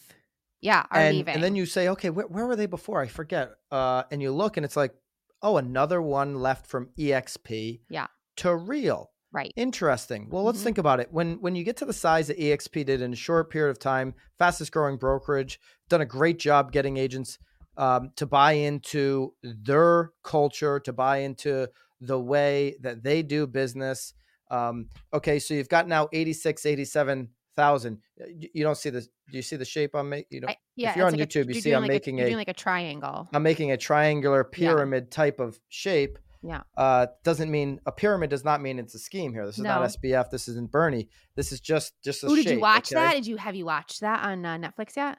yeah 0.62 0.86
are 0.92 1.00
and, 1.02 1.18
leaving 1.18 1.36
and 1.36 1.44
then 1.44 1.56
you 1.56 1.66
say, 1.66 1.90
okay, 1.90 2.10
where, 2.10 2.26
where 2.28 2.46
were 2.48 2.56
they 2.56 2.66
before? 2.66 3.02
I 3.02 3.08
forget. 3.08 3.52
Uh, 3.72 4.04
and 4.12 4.22
you 4.22 4.32
look 4.32 4.58
and 4.58 4.66
it's 4.66 4.76
like, 4.78 4.94
oh, 5.42 5.58
another 5.58 6.02
one 6.02 6.36
left 6.36 6.66
from 6.66 6.90
EXP 6.98 7.82
Yeah. 7.90 8.08
to 8.38 8.56
real. 8.56 9.12
right 9.32 9.52
Interesting. 9.56 10.30
Well, 10.32 10.44
let's 10.44 10.60
Mhm. 10.62 10.64
think 10.64 10.78
about 10.80 11.00
it. 11.02 11.10
When 11.12 11.42
when 11.42 11.56
you 11.56 11.64
get 11.64 11.78
to 11.78 11.86
the 11.86 11.94
size 11.94 12.28
that 12.28 12.40
EXP 12.40 12.86
did 12.86 13.02
in 13.02 13.14
a 13.14 13.16
short 13.18 13.52
period 13.52 13.70
of 13.72 13.80
time, 13.80 14.16
fastest 14.40 14.72
growing 14.72 14.98
brokerage, 14.98 15.60
done 15.90 16.02
a 16.02 16.06
great 16.06 16.40
job 16.40 16.72
getting 16.72 16.98
agents 16.98 17.38
um, 17.78 18.12
to 18.16 18.26
buy 18.26 18.54
into 18.54 19.34
their 19.44 20.12
culture, 20.24 20.80
to 20.80 20.94
buy 20.94 21.18
into 21.18 21.68
the 22.00 22.18
way 22.20 22.78
that 22.82 23.04
they 23.04 23.22
do 23.22 23.46
business. 23.46 24.14
Um, 24.50 24.90
okay, 25.14 25.40
so 25.40 25.54
you've 25.54 25.70
got 25.70 25.88
now 25.88 26.08
86, 26.14 26.66
87,000. 26.66 28.00
You, 28.18 28.50
you 28.54 28.64
don't 28.64 28.78
see 28.78 28.90
the, 28.90 29.02
do 29.02 29.08
you 29.32 29.42
see 29.42 29.56
the 29.56 29.66
shape 29.66 29.96
I'm 29.96 30.10
making? 30.10 30.28
You 30.32 30.42
know, 30.42 30.48
I, 30.50 30.58
yeah 30.76 30.96
you're 30.96 31.08
on 31.08 31.14
like 31.14 31.30
YouTube, 31.30 31.48
you 31.48 31.54
you're 31.54 31.62
see 31.62 31.72
I'm 31.74 31.82
like 31.82 31.90
making 31.90 32.20
a- 32.22 32.26
doing 32.26 32.38
like 32.38 32.48
a 32.48 32.54
triangle 32.54 33.28
I'm 33.34 33.44
making 33.44 33.72
a 33.72 33.78
triangular 33.78 34.44
pyramid 34.44 35.12
type 35.12 35.40
of 35.40 35.60
shape. 35.70 36.20
Yeah. 36.44 36.62
Uh, 36.78 37.08
doesn't 37.24 37.50
mean 37.50 37.80
a 37.88 37.92
pyramid 37.92 38.30
does 38.30 38.44
not 38.44 38.62
mean 38.62 38.78
it's 38.78 38.94
a 38.94 39.00
scheme 39.00 39.34
here. 39.34 39.48
This 39.48 39.58
is 39.58 39.64
not 39.64 39.82
SBF. 39.82 40.30
This 40.30 40.48
isn't 40.48 40.72
Bernie. 40.72 41.10
This 41.36 41.52
is 41.52 41.60
just 41.60 41.94
just 42.04 42.24
a 42.24 42.28
Ooh, 42.28 42.36
did 42.36 42.44
shape, 42.44 42.54
you 42.54 42.60
watch 42.60 42.94
okay? 42.94 43.02
that? 43.02 43.14
Did 43.16 43.26
you 43.26 43.38
have 43.38 43.56
you 43.56 43.66
watched 43.66 44.02
that 44.02 44.24
on 44.24 44.46
uh, 44.46 44.58
Netflix 44.58 44.96
yet? 44.96 45.18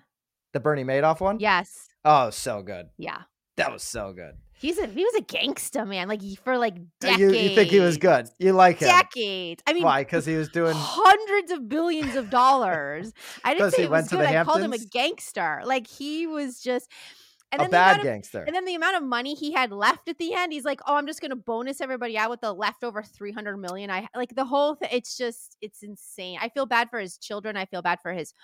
The 0.53 0.61
Bernie 0.61 0.85
Madoff 0.85 1.21
one? 1.21 1.41
Yes. 1.41 1.89
Oh, 2.05 2.31
so 2.31 2.63
good. 2.63 2.87
Yeah. 2.97 3.23
That 3.57 3.73
was 3.73 3.83
so 3.83 4.13
good. 4.13 4.35
He's 4.59 4.79
a 4.79 4.87
he 4.87 5.05
was 5.05 5.15
a 5.15 5.21
gangster 5.23 5.85
man, 5.85 6.09
like 6.09 6.23
for 6.43 6.57
like 6.57 6.75
Uh, 6.75 6.83
decades. 7.01 7.21
You, 7.21 7.31
you 7.31 7.55
think 7.55 7.71
he 7.71 7.81
was 7.81 7.99
good? 7.99 8.29
You 8.39 8.53
like 8.53 8.79
him? 8.79 8.89
Decades. 8.89 9.63
I 9.67 9.75
mean, 9.75 9.83
Why? 9.83 10.03
Because 10.03 10.25
he 10.25 10.35
was 10.35 10.49
doing. 10.49 10.73
hundreds 10.77 11.51
of 11.53 11.69
billions 11.69 12.17
of 12.17 12.31
dollars. 12.31 13.13
I 13.45 13.55
didn't 13.55 13.71
say 13.73 13.83
he 13.83 13.83
he 13.83 13.89
was 13.89 14.09
good. 14.09 14.21
the 14.21 14.39
I 14.39 14.45
called 14.45 14.63
him 14.63 14.73
a 14.73 14.79
gangster. 14.79 15.61
Like 15.65 15.87
he 15.87 16.27
was 16.27 16.61
just. 16.61 16.91
And 17.53 17.61
a 17.61 17.65
then 17.65 17.71
the 17.71 17.75
bad 17.75 17.97
of, 17.99 18.03
gangster. 18.03 18.43
And 18.43 18.57
then 18.57 18.65
the 18.65 18.75
amount 18.75 18.97
of 18.97 19.05
money 19.05 19.35
he 19.35 19.53
had 19.53 19.71
left 19.71 20.09
at 20.09 20.19
the 20.19 20.35
end, 20.35 20.53
he's 20.53 20.65
like, 20.65 20.81
"Oh, 20.87 20.97
I'm 20.97 21.07
just 21.07 21.21
going 21.21 21.31
to 21.31 21.37
bonus 21.37 21.81
everybody 21.81 22.19
out 22.19 22.29
with 22.29 22.41
the 22.41 22.53
leftover 22.53 23.05
300 23.05 23.57
million." 23.57 23.89
I 23.89 24.09
like 24.17 24.35
the 24.35 24.45
whole 24.45 24.75
thing. 24.75 24.89
It's 24.91 25.17
just, 25.17 25.57
it's 25.61 25.83
insane. 25.85 26.39
I 26.43 26.49
feel 26.49 26.67
bad 26.67 26.91
for 26.91 26.99
his 26.99 27.19
children. 27.19 27.57
I 27.57 27.67
feel 27.67 27.83
bad 27.83 28.01
for 28.03 28.13
his 28.13 28.35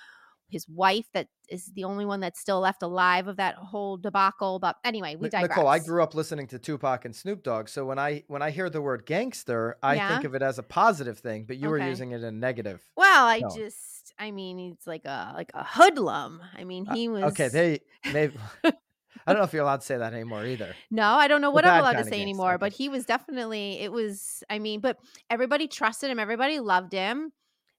his 0.53 0.69
wife 0.69 1.07
that 1.15 1.29
is 1.49 1.73
the 1.75 1.85
only 1.85 2.05
one 2.05 2.21
that's 2.21 2.41
still 2.41 2.61
left 2.61 2.83
alive 2.83 3.27
of 3.27 3.37
that 3.37 3.57
whole 3.57 3.97
debacle. 3.97 4.59
But 4.59 4.77
anyway, 4.85 5.17
we 5.17 5.29
digress. 5.29 5.51
Nicole, 5.51 5.69
I 5.69 5.79
grew 5.79 6.03
up 6.03 6.15
listening 6.15 6.47
to 6.49 6.59
Tupac 6.59 7.05
and 7.05 7.15
Snoop 7.15 7.43
Dogg, 7.43 7.69
so 7.69 7.85
when 7.85 7.99
I 7.99 8.25
when 8.29 8.43
I 8.43 8.51
hear 8.51 8.71
the 8.71 8.81
word 8.83 9.07
gangster, 9.07 9.77
I 9.83 9.97
Yeah. 9.97 10.09
think 10.09 10.25
of 10.25 10.35
it 10.35 10.43
as 10.43 10.59
a 10.59 10.63
positive 10.63 11.19
thing. 11.19 11.45
But 11.45 11.57
you 11.57 11.69
were 11.69 11.79
using 11.79 12.13
it 12.13 12.17
in 12.17 12.25
a 12.25 12.33
negative. 12.33 12.83
Well, 12.97 13.27
I 13.27 13.41
No. 13.41 13.49
just, 13.57 14.13
I 14.19 14.31
mean, 14.31 14.59
he's 14.59 14.87
like 14.87 15.05
a 15.05 15.33
like 15.35 15.51
a 15.55 15.65
hoodlum. 15.65 16.41
I 16.57 16.65
mean, 16.65 16.85
he 16.85 17.09
was 17.09 17.25
Uh, 17.25 17.29
Okay, 17.29 17.49
they 17.49 17.81
maybe. 18.13 18.35
I 18.65 19.33
don't 19.33 19.39
know 19.39 19.45
if 19.45 19.53
you're 19.53 19.63
allowed 19.63 19.81
to 19.81 19.87
say 19.87 19.97
that 19.99 20.13
anymore 20.15 20.45
either. 20.47 20.75
No, 20.91 21.05
I 21.15 21.29
don't 21.29 21.41
know 21.41 21.51
what 21.51 21.65
I'm 21.65 21.79
allowed 21.79 21.93
to 21.99 22.05
say 22.05 22.21
anymore, 22.21 22.59
but 22.59 22.73
he 22.73 22.89
was 22.89 23.05
definitely 23.05 23.79
it 23.81 23.93
was 23.93 24.43
I 24.51 24.59
mean, 24.59 24.81
but 24.81 24.99
everybody 25.31 25.69
trusted 25.69 26.11
him, 26.11 26.19
everybody 26.19 26.59
loved 26.61 26.93
him. 26.93 27.33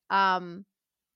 Um 0.10 0.66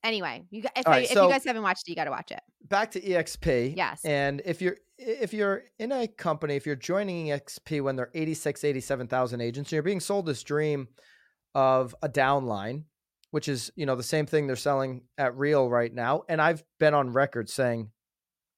anyway, 0.03 0.45
you 0.49 0.61
guys 0.61 0.71
if, 0.75 0.87
I, 0.87 0.91
right, 0.91 1.03
if 1.03 1.11
so- 1.11 1.25
you 1.25 1.31
guys 1.31 1.45
haven't 1.45 1.63
watched 1.63 1.87
it, 1.87 1.91
you 1.91 1.95
got 1.95 2.05
to 2.05 2.11
watch 2.11 2.31
it. 2.31 2.41
Back 2.63 2.91
to 2.91 3.01
EXP. 3.01 3.75
Yes. 3.77 4.01
And 4.03 4.41
if 4.45 4.61
you're 4.61 4.77
if 4.97 5.33
you're 5.33 5.63
in 5.77 5.91
a 5.91 6.07
company, 6.07 6.55
if 6.55 6.65
you're 6.65 6.75
joining 6.75 7.27
EXP 7.27 7.81
when 7.81 7.95
they're 7.95 8.09
86, 8.13 8.63
87,000 8.63 9.41
agents, 9.41 9.69
and 9.69 9.73
you're 9.73 9.83
being 9.83 9.99
sold 9.99 10.25
this 10.25 10.43
dream 10.43 10.87
of 11.53 11.95
a 12.01 12.09
downline, 12.09 12.83
which 13.31 13.47
is, 13.47 13.71
you 13.75 13.85
know, 13.85 13.95
the 13.95 14.03
same 14.03 14.25
thing 14.25 14.47
they're 14.47 14.55
selling 14.55 15.03
at 15.17 15.37
Real 15.37 15.69
right 15.69 15.93
now. 15.93 16.23
And 16.27 16.41
I've 16.41 16.63
been 16.79 16.93
on 16.93 17.11
record 17.11 17.49
saying, 17.49 17.91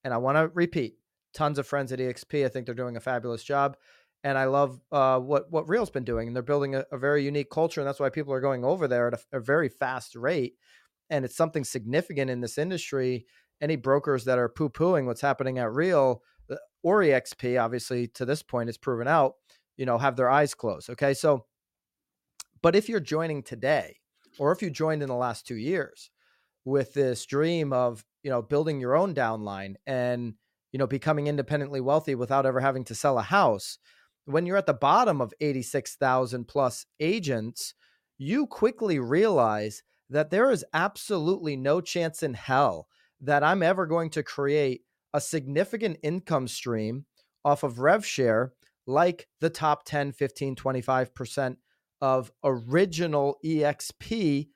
and 0.03 0.13
I 0.13 0.17
want 0.17 0.37
to 0.37 0.49
repeat, 0.53 0.95
tons 1.33 1.59
of 1.59 1.67
friends 1.67 1.91
at 1.91 1.99
EXP. 1.99 2.45
I 2.45 2.49
think 2.49 2.65
they're 2.65 2.75
doing 2.75 2.97
a 2.97 3.01
fabulous 3.01 3.43
job. 3.43 3.77
And 4.23 4.37
I 4.37 4.45
love 4.45 4.81
uh, 4.91 5.17
what 5.19 5.49
what 5.49 5.69
Real's 5.69 5.89
been 5.89 6.03
doing, 6.03 6.27
and 6.27 6.35
they're 6.35 6.43
building 6.43 6.75
a, 6.75 6.83
a, 6.91 6.97
very 6.97 7.23
unique 7.23 7.49
culture, 7.49 7.79
and 7.79 7.87
that's 7.87 8.01
why 8.01 8.09
people 8.09 8.33
are 8.33 8.41
going 8.41 8.65
over 8.65 8.85
there 8.85 9.07
at 9.07 9.13
a, 9.13 9.37
a 9.37 9.39
very 9.39 9.69
fast 9.69 10.13
rate. 10.13 10.55
And 11.09 11.25
it's 11.25 11.35
something 11.35 11.63
significant 11.63 12.29
in 12.29 12.41
this 12.41 12.57
industry. 12.57 13.25
Any 13.61 13.75
brokers 13.75 14.25
that 14.25 14.37
are 14.37 14.49
poo 14.49 14.69
pooing 14.69 15.05
what's 15.05 15.21
happening 15.21 15.57
at 15.57 15.73
Real 15.73 16.21
uh, 16.49 16.55
or 16.83 17.01
EXP, 17.01 17.61
obviously 17.61 18.07
to 18.07 18.25
this 18.25 18.43
point, 18.43 18.69
is 18.69 18.77
proven 18.77 19.07
out. 19.07 19.33
You 19.77 19.85
know, 19.85 19.97
have 19.97 20.15
their 20.15 20.29
eyes 20.29 20.53
closed. 20.53 20.89
Okay, 20.89 21.13
so, 21.13 21.45
but 22.61 22.75
if 22.75 22.89
you're 22.89 22.99
joining 22.99 23.43
today, 23.43 23.97
or 24.37 24.51
if 24.51 24.61
you 24.61 24.69
joined 24.69 25.01
in 25.01 25.07
the 25.07 25.15
last 25.15 25.47
two 25.47 25.55
years, 25.55 26.11
with 26.65 26.93
this 26.93 27.25
dream 27.25 27.73
of 27.73 28.05
you 28.23 28.29
know 28.29 28.41
building 28.41 28.79
your 28.79 28.95
own 28.95 29.13
downline 29.13 29.75
and 29.87 30.33
you 30.71 30.79
know 30.79 30.87
becoming 30.87 31.27
independently 31.27 31.81
wealthy 31.81 32.15
without 32.15 32.45
ever 32.45 32.59
having 32.59 32.83
to 32.83 32.95
sell 32.95 33.17
a 33.17 33.23
house 33.23 33.77
when 34.25 34.45
you're 34.45 34.57
at 34.57 34.67
the 34.67 34.73
bottom 34.73 35.21
of 35.21 35.33
86,000 35.39 36.45
plus 36.47 36.85
agents 36.99 37.73
you 38.17 38.45
quickly 38.45 38.99
realize 38.99 39.81
that 40.09 40.29
there 40.29 40.51
is 40.51 40.65
absolutely 40.73 41.55
no 41.55 41.81
chance 41.81 42.23
in 42.23 42.33
hell 42.33 42.87
that 43.21 43.43
I'm 43.43 43.63
ever 43.63 43.85
going 43.85 44.09
to 44.11 44.23
create 44.23 44.81
a 45.13 45.21
significant 45.21 45.97
income 46.03 46.47
stream 46.47 47.05
off 47.43 47.63
of 47.63 47.79
rev 47.79 48.05
share 48.05 48.53
like 48.85 49.27
the 49.39 49.49
top 49.49 49.83
10 49.85 50.11
15 50.11 50.55
25% 50.55 51.57
of 52.01 52.31
original 52.43 53.37
exp 53.45 54.47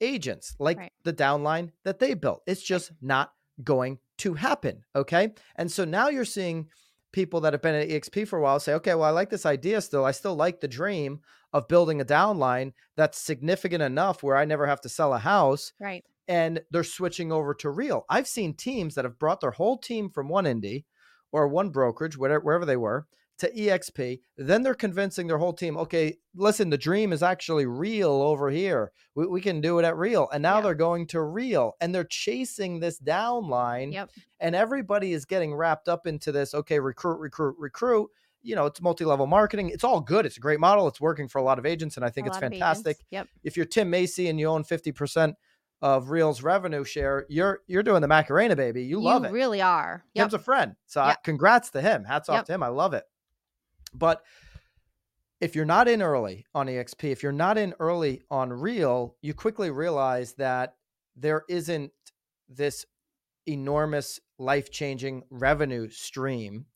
agents 0.00 0.54
like 0.58 0.78
right. 0.78 0.92
the 1.04 1.12
downline 1.12 1.70
that 1.84 1.98
they 1.98 2.14
built. 2.14 2.42
It's 2.46 2.62
just 2.62 2.92
not 3.00 3.32
going 3.62 3.98
to 4.18 4.34
happen. 4.34 4.82
Okay. 4.94 5.32
And 5.56 5.70
so 5.70 5.84
now 5.84 6.08
you're 6.08 6.24
seeing 6.24 6.68
people 7.12 7.40
that 7.42 7.52
have 7.52 7.62
been 7.62 7.74
at 7.74 7.88
EXP 7.88 8.26
for 8.26 8.38
a 8.38 8.42
while 8.42 8.58
say, 8.58 8.74
okay, 8.74 8.94
well, 8.94 9.04
I 9.04 9.10
like 9.10 9.30
this 9.30 9.46
idea 9.46 9.80
still. 9.80 10.04
I 10.04 10.10
still 10.12 10.34
like 10.34 10.60
the 10.60 10.68
dream 10.68 11.20
of 11.52 11.68
building 11.68 12.00
a 12.00 12.04
downline 12.04 12.72
that's 12.96 13.18
significant 13.18 13.82
enough 13.82 14.22
where 14.22 14.36
I 14.36 14.44
never 14.44 14.66
have 14.66 14.80
to 14.82 14.88
sell 14.88 15.12
a 15.12 15.18
house. 15.18 15.72
Right. 15.78 16.04
And 16.28 16.62
they're 16.70 16.84
switching 16.84 17.30
over 17.30 17.52
to 17.54 17.70
real. 17.70 18.04
I've 18.08 18.28
seen 18.28 18.54
teams 18.54 18.94
that 18.94 19.04
have 19.04 19.18
brought 19.18 19.40
their 19.40 19.50
whole 19.50 19.76
team 19.76 20.08
from 20.08 20.28
one 20.28 20.44
indie 20.44 20.84
or 21.30 21.48
one 21.48 21.70
brokerage, 21.70 22.16
whatever, 22.16 22.44
wherever 22.44 22.64
they 22.64 22.76
were, 22.76 23.06
to 23.42 23.52
EXP. 23.52 24.20
Then 24.36 24.62
they're 24.62 24.74
convincing 24.74 25.26
their 25.26 25.38
whole 25.38 25.52
team, 25.52 25.76
okay, 25.76 26.18
listen, 26.34 26.70
the 26.70 26.78
dream 26.78 27.12
is 27.12 27.24
actually 27.24 27.66
real 27.66 28.22
over 28.22 28.50
here. 28.50 28.92
We, 29.16 29.26
we 29.26 29.40
can 29.40 29.60
do 29.60 29.80
it 29.80 29.84
at 29.84 29.96
real. 29.96 30.28
And 30.32 30.42
now 30.42 30.56
yeah. 30.56 30.60
they're 30.62 30.74
going 30.76 31.08
to 31.08 31.20
real 31.22 31.72
and 31.80 31.92
they're 31.92 32.04
chasing 32.04 32.78
this 32.78 33.00
downline. 33.00 33.92
Yep. 33.92 34.10
And 34.38 34.54
everybody 34.54 35.12
is 35.12 35.24
getting 35.24 35.54
wrapped 35.54 35.88
up 35.88 36.06
into 36.06 36.30
this, 36.30 36.54
okay, 36.54 36.78
recruit, 36.78 37.18
recruit, 37.18 37.56
recruit. 37.58 38.10
You 38.42 38.54
know, 38.54 38.66
it's 38.66 38.80
multi 38.80 39.04
level 39.04 39.26
marketing. 39.26 39.70
It's 39.70 39.84
all 39.84 40.00
good. 40.00 40.24
It's 40.24 40.36
a 40.36 40.40
great 40.40 40.60
model. 40.60 40.86
It's 40.86 41.00
working 41.00 41.26
for 41.26 41.38
a 41.38 41.42
lot 41.42 41.58
of 41.58 41.66
agents. 41.66 41.96
And 41.96 42.04
I 42.04 42.10
think 42.10 42.28
a 42.28 42.30
it's 42.30 42.38
fantastic. 42.38 42.98
Yep. 43.10 43.26
If 43.42 43.56
you're 43.56 43.66
Tim 43.66 43.90
Macy 43.90 44.28
and 44.28 44.38
you 44.38 44.46
own 44.46 44.62
50%, 44.62 45.34
of 45.82 46.10
Real's 46.10 46.44
revenue 46.44 46.84
share, 46.84 47.26
you're 47.28 47.58
you're 47.66 47.82
doing 47.82 48.02
the 48.02 48.08
Macarena, 48.08 48.54
baby. 48.54 48.82
You, 48.82 49.00
you 49.00 49.02
love 49.02 49.24
it. 49.24 49.32
Really 49.32 49.60
are. 49.60 50.04
Yep. 50.14 50.22
Tim's 50.22 50.34
a 50.34 50.38
friend, 50.38 50.76
so 50.86 51.04
yep. 51.04 51.18
I, 51.18 51.20
congrats 51.24 51.70
to 51.70 51.82
him. 51.82 52.04
Hats 52.04 52.28
off 52.28 52.36
yep. 52.36 52.44
to 52.44 52.54
him. 52.54 52.62
I 52.62 52.68
love 52.68 52.94
it. 52.94 53.02
But 53.94 54.22
if 55.40 55.56
you're 55.56 55.64
not 55.64 55.88
in 55.88 56.02
early 56.02 56.46
on 56.54 56.66
EXP, 56.66 57.10
if 57.10 57.22
you're 57.22 57.32
not 57.32 57.58
in 57.58 57.74
early 57.80 58.22
on 58.30 58.52
Real, 58.52 59.16
you 59.22 59.34
quickly 59.34 59.70
realize 59.70 60.34
that 60.34 60.76
there 61.16 61.42
isn't 61.48 61.92
this 62.48 62.86
enormous 63.46 64.20
life 64.38 64.70
changing 64.70 65.24
revenue 65.30 65.88
stream 65.88 66.66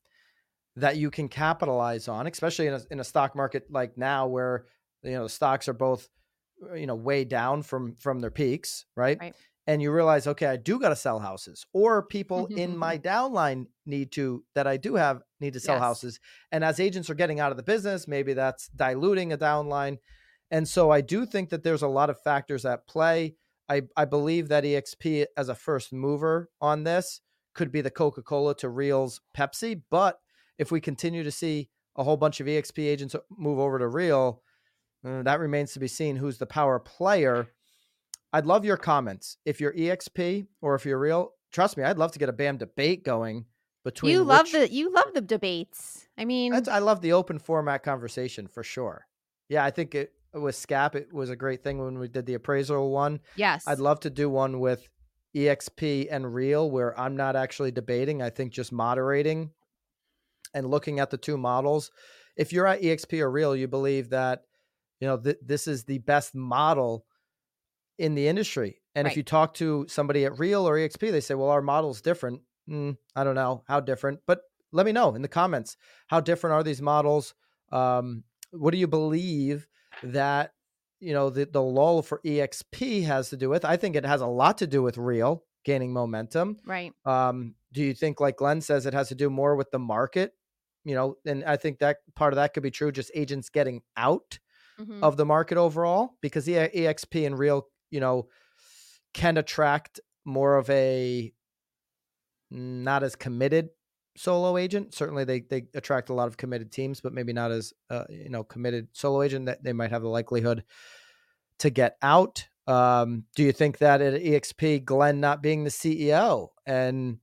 that 0.75 0.97
you 0.97 1.09
can 1.09 1.27
capitalize 1.27 2.07
on, 2.07 2.27
especially 2.27 2.67
in 2.67 2.73
a, 2.73 2.81
in 2.91 2.99
a 2.99 3.03
stock 3.03 3.35
market 3.35 3.71
like 3.71 3.97
now 3.97 4.27
where 4.27 4.65
you 5.01 5.11
know 5.11 5.23
the 5.23 5.29
stocks 5.29 5.67
are 5.67 5.73
both 5.73 6.09
uh, 6.69 6.75
you 6.75 6.85
know 6.85 6.95
way 6.95 7.23
down 7.23 7.63
from 7.63 7.95
from 7.95 8.19
their 8.19 8.31
peaks, 8.31 8.85
right? 8.95 9.17
right 9.19 9.35
and 9.67 9.81
you 9.81 9.91
realize, 9.91 10.25
okay, 10.25 10.45
I 10.45 10.55
do 10.55 10.79
got 10.79 10.89
to 10.89 10.95
sell 10.95 11.19
houses, 11.19 11.65
or 11.73 12.01
people 12.01 12.47
mm-hmm. 12.47 12.57
in 12.57 12.77
my 12.77 12.97
downline 12.97 13.65
need 13.85 14.13
to 14.13 14.43
that 14.55 14.65
I 14.65 14.77
do 14.77 14.95
have 14.95 15.21
need 15.41 15.53
to 15.53 15.59
sell 15.59 15.75
yes. 15.75 15.83
houses. 15.83 16.19
And 16.51 16.63
as 16.63 16.79
agents 16.79 17.09
are 17.09 17.15
getting 17.15 17.41
out 17.41 17.51
of 17.51 17.57
the 17.57 17.63
business, 17.63 18.07
maybe 18.07 18.33
that's 18.33 18.69
diluting 18.69 19.33
a 19.33 19.37
downline. 19.37 19.97
And 20.49 20.67
so 20.67 20.89
I 20.89 21.01
do 21.01 21.25
think 21.25 21.49
that 21.49 21.63
there's 21.63 21.81
a 21.81 21.87
lot 21.87 22.09
of 22.09 22.21
factors 22.21 22.65
at 22.65 22.87
play. 22.87 23.35
I, 23.69 23.81
I 23.97 24.05
believe 24.05 24.47
that 24.47 24.63
EXP 24.63 25.25
as 25.35 25.49
a 25.49 25.55
first 25.55 25.91
mover 25.91 26.49
on 26.61 26.85
this 26.85 27.19
could 27.53 27.71
be 27.71 27.81
the 27.81 27.91
Coca 27.91 28.21
Cola 28.21 28.55
to 28.55 28.69
Real's 28.69 29.19
Pepsi. 29.35 29.81
But 29.91 30.19
if 30.57 30.71
we 30.71 30.79
continue 30.79 31.23
to 31.23 31.31
see 31.31 31.69
a 31.97 32.03
whole 32.03 32.15
bunch 32.15 32.39
of 32.39 32.47
EXP 32.47 32.79
agents 32.85 33.15
move 33.29 33.59
over 33.59 33.77
to 33.77 33.87
Real, 33.87 34.41
uh, 35.05 35.23
that 35.23 35.41
remains 35.41 35.73
to 35.73 35.79
be 35.79 35.87
seen 35.87 36.15
who's 36.15 36.37
the 36.37 36.45
power 36.45 36.79
player. 36.79 37.49
I'd 38.37 38.45
love 38.45 38.63
your 38.63 38.77
comments. 38.77 39.37
If 39.45 39.59
you're 39.59 39.73
EXP 39.73 40.45
or 40.61 40.75
if 40.75 40.85
you're 40.85 40.99
real, 40.99 41.31
trust 41.51 41.75
me, 41.75 41.83
I'd 41.83 41.97
love 41.97 42.11
to 42.11 42.19
get 42.19 42.29
a 42.29 42.33
BAM 42.33 42.57
debate 42.57 43.03
going 43.03 43.45
between. 43.83 44.11
You 44.11 44.23
love 44.23 44.51
the 44.51 44.71
you 44.71 44.93
love 44.93 45.07
the 45.15 45.21
debates. 45.21 46.07
I 46.19 46.25
mean, 46.25 46.53
I 46.53 46.77
love 46.77 47.01
the 47.01 47.13
open 47.13 47.39
format 47.39 47.81
conversation 47.81 48.47
for 48.47 48.61
sure. 48.61 49.07
Yeah, 49.49 49.65
I 49.65 49.71
think 49.71 49.95
it 49.95 50.13
with 50.35 50.55
SCAP 50.55 50.93
it 50.93 51.11
was 51.11 51.31
a 51.31 51.35
great 51.35 51.63
thing 51.63 51.83
when 51.83 51.97
we 51.97 52.07
did 52.07 52.27
the 52.27 52.35
appraisal 52.35 52.91
one. 52.91 53.21
Yes, 53.35 53.63
I'd 53.65 53.79
love 53.79 54.01
to 54.01 54.11
do 54.11 54.29
one 54.29 54.59
with 54.59 54.87
EXP 55.35 56.07
and 56.11 56.31
Real 56.31 56.69
where 56.69 56.97
I'm 56.99 57.17
not 57.17 57.35
actually 57.35 57.71
debating. 57.71 58.21
I 58.21 58.29
think 58.29 58.53
just 58.53 58.71
moderating 58.71 59.49
and 60.53 60.69
looking 60.69 60.99
at 60.99 61.09
the 61.09 61.17
two 61.17 61.37
models. 61.39 61.89
If 62.35 62.53
you're 62.53 62.67
at 62.67 62.83
EXP 62.83 63.19
or 63.19 63.31
Real, 63.31 63.55
you 63.55 63.67
believe 63.67 64.11
that 64.11 64.43
you 64.99 65.07
know 65.07 65.17
th- 65.17 65.39
this 65.41 65.67
is 65.67 65.85
the 65.85 65.97
best 65.97 66.35
model 66.35 67.03
in 67.97 68.15
the 68.15 68.27
industry. 68.27 68.81
And 68.95 69.05
right. 69.05 69.11
if 69.11 69.17
you 69.17 69.23
talk 69.23 69.53
to 69.55 69.85
somebody 69.87 70.25
at 70.25 70.39
Real 70.39 70.67
or 70.67 70.75
EXP, 70.75 71.11
they 71.11 71.21
say, 71.21 71.35
well, 71.35 71.49
our 71.49 71.61
model's 71.61 72.01
different. 72.01 72.41
Mm, 72.69 72.97
I 73.15 73.23
don't 73.23 73.35
know 73.35 73.63
how 73.67 73.79
different, 73.79 74.19
but 74.25 74.41
let 74.71 74.85
me 74.85 74.91
know 74.91 75.13
in 75.15 75.21
the 75.21 75.27
comments. 75.27 75.77
How 76.07 76.19
different 76.19 76.55
are 76.55 76.63
these 76.63 76.81
models? 76.81 77.33
Um, 77.71 78.23
what 78.51 78.71
do 78.71 78.77
you 78.77 78.87
believe 78.87 79.67
that, 80.03 80.53
you 80.99 81.13
know, 81.13 81.29
the, 81.29 81.45
the 81.45 81.61
lull 81.61 82.01
for 82.01 82.21
EXP 82.25 83.05
has 83.05 83.29
to 83.29 83.37
do 83.37 83.49
with? 83.49 83.65
I 83.65 83.77
think 83.77 83.95
it 83.95 84.05
has 84.05 84.21
a 84.21 84.27
lot 84.27 84.57
to 84.59 84.67
do 84.67 84.81
with 84.81 84.97
Real 84.97 85.43
gaining 85.63 85.93
momentum. 85.93 86.57
Right. 86.65 86.93
Um, 87.05 87.55
do 87.73 87.83
you 87.83 87.93
think, 87.93 88.19
like 88.19 88.37
Glenn 88.37 88.61
says, 88.61 88.85
it 88.85 88.93
has 88.93 89.09
to 89.09 89.15
do 89.15 89.29
more 89.29 89.55
with 89.55 89.71
the 89.71 89.79
market? 89.79 90.33
You 90.83 90.95
know, 90.95 91.17
and 91.25 91.43
I 91.43 91.57
think 91.57 91.79
that 91.79 91.97
part 92.15 92.33
of 92.33 92.37
that 92.37 92.53
could 92.53 92.63
be 92.63 92.71
true, 92.71 92.91
just 92.91 93.11
agents 93.13 93.49
getting 93.49 93.81
out 93.97 94.39
mm-hmm. 94.79 95.03
of 95.03 95.17
the 95.17 95.25
market 95.25 95.57
overall 95.57 96.15
because 96.21 96.47
EXP 96.47 97.25
and 97.25 97.37
Real 97.37 97.67
you 97.91 97.99
know, 97.99 98.27
can 99.13 99.37
attract 99.37 99.99
more 100.25 100.57
of 100.57 100.69
a 100.69 101.31
not 102.51 103.03
as 103.03 103.15
committed 103.15 103.69
solo 104.15 104.57
agent. 104.57 104.93
Certainly, 104.93 105.25
they 105.25 105.41
they 105.41 105.67
attract 105.73 106.09
a 106.09 106.13
lot 106.13 106.27
of 106.27 106.37
committed 106.37 106.71
teams, 106.71 107.01
but 107.01 107.13
maybe 107.13 107.33
not 107.33 107.51
as 107.51 107.73
uh, 107.89 108.05
you 108.09 108.29
know 108.29 108.43
committed 108.43 108.89
solo 108.93 109.21
agent 109.21 109.45
that 109.45 109.63
they 109.63 109.73
might 109.73 109.91
have 109.91 110.01
the 110.01 110.09
likelihood 110.09 110.63
to 111.59 111.69
get 111.69 111.97
out. 112.01 112.47
Um, 112.67 113.23
do 113.35 113.43
you 113.43 113.53
think 113.53 113.77
that 113.77 114.01
at 114.01 114.21
EXP, 114.21 114.83
Glenn 114.83 115.21
not 115.21 115.41
being 115.41 115.63
the 115.63 115.69
CEO 115.69 116.49
and 116.65 117.19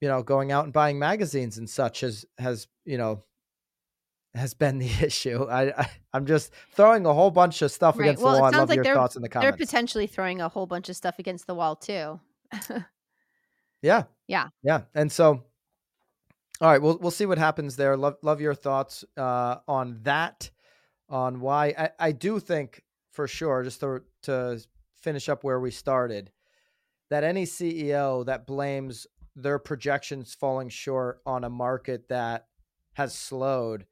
you 0.00 0.08
know 0.08 0.22
going 0.22 0.52
out 0.52 0.64
and 0.64 0.72
buying 0.72 0.98
magazines 0.98 1.56
and 1.56 1.70
such 1.70 2.00
has 2.00 2.26
has 2.38 2.66
you 2.84 2.98
know 2.98 3.24
has 4.34 4.54
been 4.54 4.78
the 4.78 4.86
issue. 5.02 5.44
I, 5.44 5.72
I 5.82 5.90
am 6.14 6.26
just 6.26 6.52
throwing 6.72 7.06
a 7.06 7.12
whole 7.12 7.30
bunch 7.30 7.62
of 7.62 7.70
stuff 7.70 7.98
right. 7.98 8.06
against 8.06 8.22
well, 8.22 8.34
the 8.34 8.40
wall. 8.40 8.54
I 8.54 8.58
love 8.58 8.68
like 8.68 8.84
your 8.84 8.94
thoughts 8.94 9.16
in 9.16 9.22
the 9.22 9.28
comments. 9.28 9.56
They're 9.56 9.66
potentially 9.66 10.06
throwing 10.06 10.40
a 10.40 10.48
whole 10.48 10.66
bunch 10.66 10.88
of 10.88 10.96
stuff 10.96 11.18
against 11.18 11.46
the 11.46 11.54
wall 11.54 11.76
too. 11.76 12.20
yeah. 13.82 14.04
Yeah. 14.26 14.48
Yeah. 14.62 14.82
And 14.94 15.10
so 15.10 15.44
all 16.62 16.68
right, 16.68 16.80
we'll 16.80 16.96
we'll 16.98 17.10
see 17.10 17.26
what 17.26 17.38
happens 17.38 17.74
there. 17.74 17.96
Love 17.96 18.18
love 18.22 18.40
your 18.40 18.54
thoughts 18.54 19.04
uh, 19.16 19.56
on 19.66 19.98
that, 20.02 20.48
on 21.08 21.40
why 21.40 21.74
I, 21.76 21.90
I 21.98 22.12
do 22.12 22.38
think 22.38 22.84
for 23.10 23.26
sure, 23.26 23.64
just 23.64 23.80
to 23.80 24.02
to 24.22 24.64
finish 25.00 25.28
up 25.28 25.42
where 25.42 25.58
we 25.58 25.72
started, 25.72 26.30
that 27.10 27.24
any 27.24 27.46
CEO 27.46 28.24
that 28.26 28.46
blames 28.46 29.08
their 29.34 29.58
projections 29.58 30.34
falling 30.34 30.68
short 30.68 31.20
on 31.26 31.42
a 31.42 31.50
market 31.50 32.08
that 32.10 32.46
has 32.92 33.12
slowed 33.12 33.84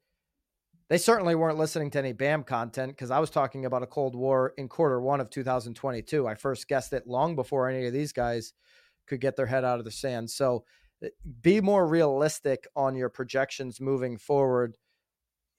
they 0.91 0.97
certainly 0.97 1.35
weren't 1.35 1.57
listening 1.57 1.89
to 1.89 1.99
any 1.99 2.11
BAM 2.11 2.43
content 2.43 2.91
because 2.91 3.11
I 3.11 3.19
was 3.19 3.29
talking 3.29 3.63
about 3.63 3.81
a 3.81 3.87
Cold 3.87 4.13
War 4.13 4.53
in 4.57 4.67
quarter 4.67 4.99
one 4.99 5.21
of 5.21 5.29
2022. 5.29 6.27
I 6.27 6.35
first 6.35 6.67
guessed 6.67 6.91
it 6.91 7.07
long 7.07 7.33
before 7.33 7.69
any 7.69 7.85
of 7.85 7.93
these 7.93 8.11
guys 8.11 8.51
could 9.07 9.21
get 9.21 9.37
their 9.37 9.45
head 9.45 9.63
out 9.63 9.79
of 9.79 9.85
the 9.85 9.91
sand. 9.91 10.29
So 10.29 10.65
eh, 11.01 11.07
be 11.41 11.61
more 11.61 11.87
realistic 11.87 12.67
on 12.75 12.97
your 12.97 13.07
projections 13.07 13.79
moving 13.79 14.17
forward 14.17 14.77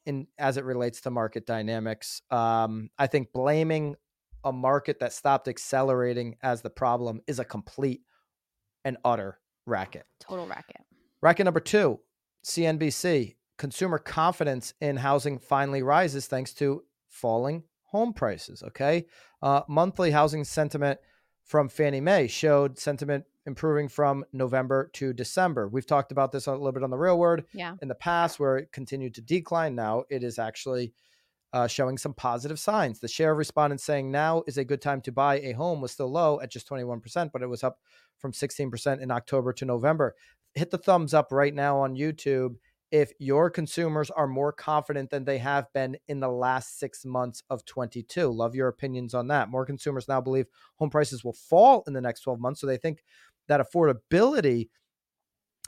in 0.04 0.26
as 0.36 0.58
it 0.58 0.66
relates 0.66 1.00
to 1.00 1.10
market 1.10 1.46
dynamics. 1.46 2.20
Um, 2.30 2.90
I 2.98 3.06
think 3.06 3.32
blaming 3.32 3.96
a 4.44 4.52
market 4.52 5.00
that 5.00 5.14
stopped 5.14 5.48
accelerating 5.48 6.36
as 6.42 6.60
the 6.60 6.68
problem 6.68 7.22
is 7.26 7.38
a 7.38 7.44
complete 7.46 8.02
and 8.84 8.98
utter 9.02 9.38
racket. 9.64 10.04
Total 10.20 10.46
racket. 10.46 10.82
Racket 11.22 11.46
number 11.46 11.60
two, 11.60 12.00
CNBC. 12.44 13.36
Consumer 13.62 14.00
confidence 14.00 14.74
in 14.80 14.96
housing 14.96 15.38
finally 15.38 15.84
rises 15.84 16.26
thanks 16.26 16.52
to 16.54 16.82
falling 17.08 17.62
home 17.84 18.12
prices. 18.12 18.60
Okay. 18.64 19.06
Uh, 19.40 19.60
monthly 19.68 20.10
housing 20.10 20.42
sentiment 20.42 20.98
from 21.44 21.68
Fannie 21.68 22.00
Mae 22.00 22.26
showed 22.26 22.76
sentiment 22.76 23.24
improving 23.46 23.86
from 23.86 24.24
November 24.32 24.90
to 24.94 25.12
December. 25.12 25.68
We've 25.68 25.86
talked 25.86 26.10
about 26.10 26.32
this 26.32 26.48
a 26.48 26.50
little 26.50 26.72
bit 26.72 26.82
on 26.82 26.90
the 26.90 26.98
real 26.98 27.16
word 27.16 27.44
Yeah. 27.52 27.76
in 27.80 27.86
the 27.86 27.94
past 27.94 28.40
where 28.40 28.56
it 28.56 28.72
continued 28.72 29.14
to 29.14 29.20
decline. 29.20 29.76
Now 29.76 30.06
it 30.10 30.24
is 30.24 30.40
actually 30.40 30.92
uh, 31.52 31.68
showing 31.68 31.98
some 31.98 32.14
positive 32.14 32.58
signs. 32.58 32.98
The 32.98 33.06
share 33.06 33.30
of 33.30 33.38
respondents 33.38 33.84
saying 33.84 34.10
now 34.10 34.42
is 34.48 34.58
a 34.58 34.64
good 34.64 34.82
time 34.82 35.00
to 35.02 35.12
buy 35.12 35.38
a 35.38 35.52
home 35.52 35.80
was 35.80 35.92
still 35.92 36.10
low 36.10 36.40
at 36.40 36.50
just 36.50 36.68
21%, 36.68 37.30
but 37.30 37.42
it 37.42 37.46
was 37.46 37.62
up 37.62 37.78
from 38.18 38.32
16% 38.32 39.00
in 39.00 39.12
October 39.12 39.52
to 39.52 39.64
November. 39.64 40.16
Hit 40.52 40.72
the 40.72 40.78
thumbs 40.78 41.14
up 41.14 41.30
right 41.30 41.54
now 41.54 41.78
on 41.78 41.94
YouTube 41.94 42.56
if 42.92 43.10
your 43.18 43.48
consumers 43.48 44.10
are 44.10 44.28
more 44.28 44.52
confident 44.52 45.10
than 45.10 45.24
they 45.24 45.38
have 45.38 45.66
been 45.72 45.96
in 46.08 46.20
the 46.20 46.28
last 46.28 46.78
six 46.78 47.06
months 47.06 47.42
of 47.48 47.64
22. 47.64 48.28
Love 48.28 48.54
your 48.54 48.68
opinions 48.68 49.14
on 49.14 49.28
that. 49.28 49.48
More 49.48 49.64
consumers 49.64 50.06
now 50.08 50.20
believe 50.20 50.46
home 50.76 50.90
prices 50.90 51.24
will 51.24 51.32
fall 51.32 51.82
in 51.86 51.94
the 51.94 52.02
next 52.02 52.20
12 52.20 52.38
months. 52.38 52.60
So 52.60 52.66
they 52.66 52.76
think 52.76 53.02
that 53.48 53.62
affordability 53.62 54.68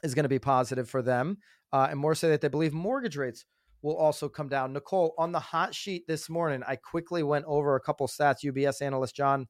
is 0.02 0.14
going 0.14 0.24
to 0.24 0.28
be 0.28 0.38
positive 0.38 0.88
for 0.88 1.00
them. 1.00 1.38
Uh, 1.72 1.88
and 1.90 1.98
more 1.98 2.14
say 2.14 2.28
that 2.28 2.42
they 2.42 2.48
believe 2.48 2.74
mortgage 2.74 3.16
rates 3.16 3.46
will 3.80 3.96
also 3.96 4.28
come 4.28 4.48
down. 4.48 4.74
Nicole, 4.74 5.14
on 5.16 5.32
the 5.32 5.40
hot 5.40 5.74
sheet 5.74 6.06
this 6.06 6.28
morning, 6.28 6.62
I 6.68 6.76
quickly 6.76 7.22
went 7.22 7.46
over 7.46 7.74
a 7.74 7.80
couple 7.80 8.06
stats. 8.06 8.44
UBS 8.44 8.82
analyst 8.82 9.16
John 9.16 9.46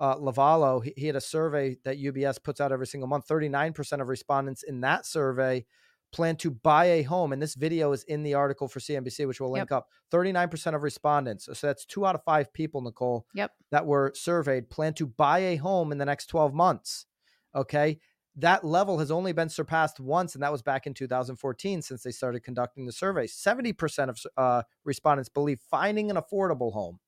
uh, 0.00 0.16
Lovallo, 0.16 0.82
he, 0.82 0.94
he 0.96 1.06
had 1.08 1.16
a 1.16 1.20
survey 1.20 1.76
that 1.84 1.98
UBS 1.98 2.42
puts 2.42 2.58
out 2.58 2.72
every 2.72 2.86
single 2.86 3.06
month. 3.06 3.28
39% 3.28 4.00
of 4.00 4.08
respondents 4.08 4.62
in 4.62 4.80
that 4.80 5.04
survey 5.04 5.66
plan 6.12 6.36
to 6.36 6.50
buy 6.50 6.84
a 6.86 7.02
home. 7.02 7.32
And 7.32 7.40
this 7.42 7.54
video 7.54 7.92
is 7.92 8.04
in 8.04 8.22
the 8.22 8.34
article 8.34 8.68
for 8.68 8.80
CNBC, 8.80 9.26
which 9.26 9.40
we'll 9.40 9.50
link 9.50 9.70
Yep. 9.70 9.76
up. 9.78 9.88
39% 10.10 10.76
of 10.76 10.82
respondents, 10.82 11.46
so 11.46 11.66
that's 11.66 11.84
two 11.86 12.06
out 12.06 12.14
of 12.14 12.22
five 12.24 12.52
people, 12.52 12.82
Nicole, 12.82 13.26
Yep. 13.34 13.52
that 13.70 13.86
were 13.86 14.12
surveyed 14.14 14.68
plan 14.70 14.94
to 14.94 15.06
buy 15.06 15.38
a 15.40 15.56
home 15.56 15.90
in 15.90 15.98
the 15.98 16.04
next 16.04 16.26
12 16.26 16.52
months. 16.54 17.06
Okay. 17.54 17.98
That 18.36 18.64
level 18.64 18.98
has 18.98 19.10
only 19.10 19.32
been 19.32 19.50
surpassed 19.50 20.00
once, 20.00 20.34
and 20.34 20.42
that 20.42 20.52
was 20.52 20.62
back 20.62 20.86
in 20.86 20.94
2014 20.94 21.82
since 21.82 22.02
they 22.02 22.12
started 22.12 22.40
conducting 22.40 22.86
the 22.86 22.92
survey. 22.92 23.26
70% 23.26 24.08
of 24.08 24.18
uh, 24.38 24.62
respondents 24.84 25.28
believe 25.28 25.60
finding 25.70 26.10
an 26.10 26.16
affordable 26.16 26.72
home 26.72 26.98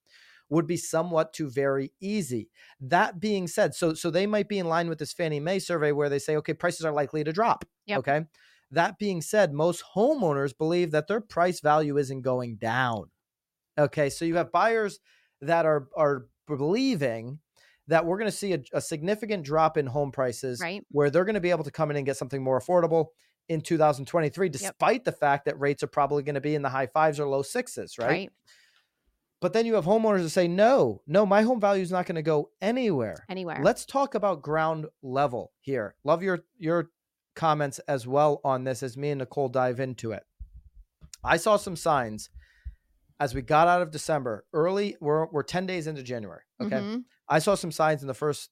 would 0.51 0.67
be 0.67 0.77
somewhat 0.77 1.33
too 1.33 1.49
very 1.49 1.93
easy. 2.01 2.51
That 2.79 3.21
being 3.21 3.49
said, 3.49 3.75
so 3.75 3.95
so 3.95 4.11
they 4.11 4.27
might 4.27 4.49
be 4.49 4.59
in 4.59 4.69
line 4.69 4.91
with 4.91 4.99
this 4.99 5.15
Fannie 5.15 5.41
Mae 5.41 5.59
survey 5.59 5.93
where 5.93 6.11
they 6.11 6.19
say, 6.19 6.37
okay, 6.37 6.53
prices 6.53 6.85
are 6.85 6.93
likely 6.93 7.25
to 7.25 7.33
drop. 7.33 7.65
Yep. 7.87 7.99
Okay. 8.01 8.27
That 8.75 8.99
being 8.99 9.23
said, 9.23 9.53
most 9.53 9.83
homeowners 9.95 10.57
believe 10.57 10.91
that 10.93 11.09
their 11.09 11.21
price 11.21 11.61
value 11.61 11.97
isn't 11.99 12.23
going 12.23 12.57
down. 12.57 13.11
Okay. 13.79 14.11
So 14.11 14.25
you 14.25 14.37
have 14.37 14.53
buyers 14.53 15.01
that 15.41 15.67
are 15.67 15.89
are 15.97 16.27
believing 16.47 17.39
that 17.89 18.07
we're 18.07 18.19
going 18.19 18.31
to 18.31 18.37
see 18.37 18.55
a, 18.55 18.59
a 18.73 18.81
significant 18.81 19.45
drop 19.45 19.77
in 19.77 19.87
home 19.87 20.11
prices 20.11 20.61
Right. 20.61 20.83
where 20.91 21.11
they're 21.11 21.25
going 21.25 21.35
to 21.35 21.41
be 21.41 21.51
able 21.51 21.65
to 21.65 21.71
come 21.71 21.91
in 21.91 21.97
and 21.97 22.07
get 22.07 22.17
something 22.17 22.43
more 22.43 22.59
affordable 22.59 23.09
in 23.49 23.61
2023, 23.61 24.49
despite 24.49 25.05
the 25.05 25.13
fact 25.13 25.45
that 25.45 25.59
rates 25.61 25.83
are 25.83 25.89
probably 25.89 26.23
going 26.23 26.35
to 26.35 26.41
be 26.41 26.55
in 26.55 26.63
the 26.63 26.71
high 26.71 26.87
fives 26.87 27.21
or 27.21 27.29
low 27.29 27.43
sixes, 27.43 27.99
right? 27.99 28.09
Right. 28.09 28.31
But 29.41 29.53
then 29.53 29.67
you 29.67 29.75
have 29.75 29.85
homeowners 29.85 30.23
that 30.23 30.31
say, 30.31 30.49
no, 30.49 31.03
no, 31.07 31.27
my 31.27 31.43
home 31.43 31.61
value 31.61 31.83
is 31.83 31.93
not 31.93 32.07
going 32.07 32.17
to 32.17 32.23
go 32.23 32.49
anywhere. 32.63 33.27
Anywhere. 33.29 33.61
Let's 33.63 33.85
talk 33.85 34.15
about 34.15 34.41
ground 34.41 34.87
level 35.03 35.53
here. 35.61 35.95
Love 36.05 36.23
your 36.23 36.45
your 36.57 36.89
comments 37.35 37.79
as 37.81 38.07
well 38.07 38.41
on 38.45 38.65
this 38.65 38.83
as 38.83 38.97
me 38.97 39.11
and 39.11 39.19
Nicole 39.19 39.49
dive 39.49 39.81
into 39.81 40.13
it. 40.13 40.25
I 41.23 41.37
saw 41.37 41.57
some 41.57 41.77
signs 41.77 42.31
as 43.21 43.35
we 43.35 43.43
got 43.43 43.69
out 43.69 43.81
of 43.81 43.91
December, 43.91 44.45
early, 44.53 44.97
we're, 45.01 45.27
we're 45.27 45.43
10 45.45 45.67
days 45.67 45.87
into 45.87 46.03
January. 46.03 46.43
Okay. 46.61 46.77
Mhm. 46.77 47.05
I 47.29 47.39
saw 47.39 47.55
some 47.55 47.71
signs 47.73 48.03
in 48.03 48.09
the 48.09 48.15
first 48.15 48.51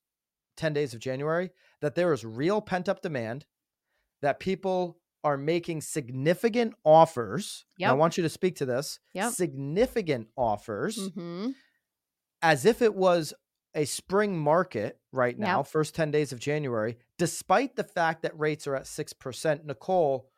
10 0.56 0.72
days 0.72 0.94
of 0.94 1.00
January 1.00 1.50
that 1.80 1.94
there 1.96 2.12
is 2.12 2.24
real 2.24 2.60
pent 2.60 2.88
up 2.88 3.02
demand, 3.02 3.44
that 4.22 4.38
people 4.38 5.00
are 5.24 5.36
making 5.36 5.80
significant 5.80 6.74
offers. 6.84 7.64
And 7.80 7.90
I 7.90 7.94
want 7.94 8.16
you 8.16 8.22
to 8.22 8.28
speak 8.28 8.56
to 8.56 8.64
this 8.66 8.98
Yep. 9.14 9.32
significant 9.32 10.28
offers 10.36 11.10
Mhm. 11.10 11.54
as 12.40 12.64
if 12.64 12.82
it 12.82 12.94
was 12.94 13.34
a 13.74 13.84
spring 13.84 14.38
market 14.38 15.00
right 15.12 15.38
now, 15.38 15.58
Yep. 15.58 15.66
first 15.68 15.94
10 15.94 16.10
days 16.10 16.32
of 16.32 16.38
January, 16.38 16.98
despite 17.22 17.76
the 17.76 17.84
fact 17.84 18.22
that 18.22 18.36
rates 18.36 18.66
are 18.66 18.74
at 18.74 18.82
6%. 18.82 19.64
Nicole, 19.64 20.28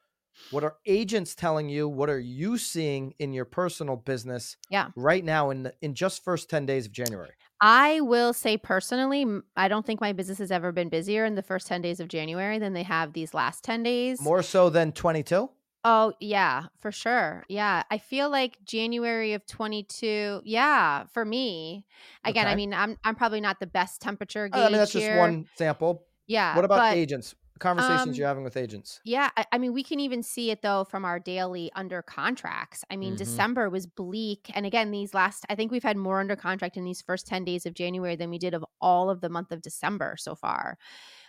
what 0.51 0.63
are 0.63 0.77
agents 0.85 1.35
telling 1.35 1.71
you? 1.71 1.89
What 1.89 2.11
are 2.11 2.21
you 2.21 2.59
seeing 2.59 3.15
in 3.19 3.33
your 3.33 3.47
personal 3.47 3.97
business 3.97 4.59
Yeah. 4.69 4.91
right 4.95 5.25
now 5.25 5.49
in 5.49 5.63
the, 5.63 5.73
in 5.81 5.95
just 5.95 6.23
first 6.23 6.51
10 6.51 6.67
days 6.67 6.85
of 6.85 6.93
January? 6.93 7.31
I 7.59 8.03
will 8.03 8.35
say 8.35 8.59
personally, 8.59 9.25
I 9.57 9.69
don't 9.69 9.87
think 9.87 10.03
my 10.03 10.13
business 10.13 10.37
has 10.37 10.51
ever 10.51 10.73
been 10.73 10.91
busier 10.91 11.25
in 11.25 11.37
the 11.37 11.43
first 11.43 11.67
10 11.69 11.81
days 11.81 12.01
of 12.01 12.09
January 12.09 12.59
than 12.59 12.75
they 12.75 12.83
have 12.83 13.15
these 13.15 13.33
last 13.33 13.65
10 13.65 13.83
days. 13.83 14.21
More 14.21 14.43
so 14.43 14.69
than 14.69 14.93
22? 14.93 15.49
Oh, 15.87 16.13
yeah, 16.21 16.65
for 16.81 16.93
sure. 16.93 17.45
Yeah. 17.49 17.85
I 17.91 17.97
feel 17.97 18.29
like 18.29 18.59
January 18.63 19.33
of 19.33 19.47
22, 19.47 20.43
yeah, 20.45 21.05
for 21.15 21.25
me. 21.25 21.87
Again, 22.27 22.47
I 22.47 22.55
mean, 22.55 22.75
I'm 22.75 22.99
I'm 23.05 23.15
probably 23.15 23.41
not 23.41 23.59
the 23.59 23.67
best 23.67 24.03
temperature 24.03 24.49
gauge 24.49 24.61
I 24.61 24.65
mean, 24.69 24.73
that's 24.73 24.93
just 24.93 25.11
one 25.17 25.47
sample. 25.57 26.05
Yeah. 26.27 26.57
What 26.57 26.65
about 26.65 26.79
but, 26.79 26.97
agents? 26.97 27.35
Conversations 27.61 28.09
um, 28.09 28.15
you're 28.15 28.27
having 28.27 28.43
with 28.43 28.57
agents? 28.57 29.01
Yeah, 29.05 29.31
I, 29.37 29.47
I 29.53 29.59
mean, 29.59 29.73
we 29.73 29.85
can 29.85 30.01
even 30.01 30.25
see 30.25 30.51
it 30.51 30.61
though 30.63 30.83
from 30.83 31.05
our 31.05 31.21
daily 31.21 31.71
under 31.77 32.03
contracts. 32.03 32.85
I 32.91 32.97
mean, 32.97 33.15
Mhm. 33.15 33.19
December 33.19 33.71
was 33.71 33.87
bleak, 33.87 34.51
and 34.55 34.67
again, 34.67 34.91
these 34.91 35.15
last, 35.15 35.45
I 35.49 35.55
think 35.55 35.71
we've 35.71 35.85
had 35.85 35.97
more 35.97 36.19
under 36.19 36.35
contract 36.35 36.77
in 36.77 36.85
these 36.85 37.01
first 37.01 37.29
ten 37.29 37.45
days 37.45 37.65
of 37.65 37.75
January 37.75 38.17
than 38.17 38.29
we 38.31 38.39
did 38.39 38.55
of 38.55 38.65
all 38.81 39.09
of 39.09 39.21
the 39.21 39.29
month 39.29 39.53
of 39.53 39.63
December 39.63 40.17
so 40.19 40.35
far. 40.35 40.79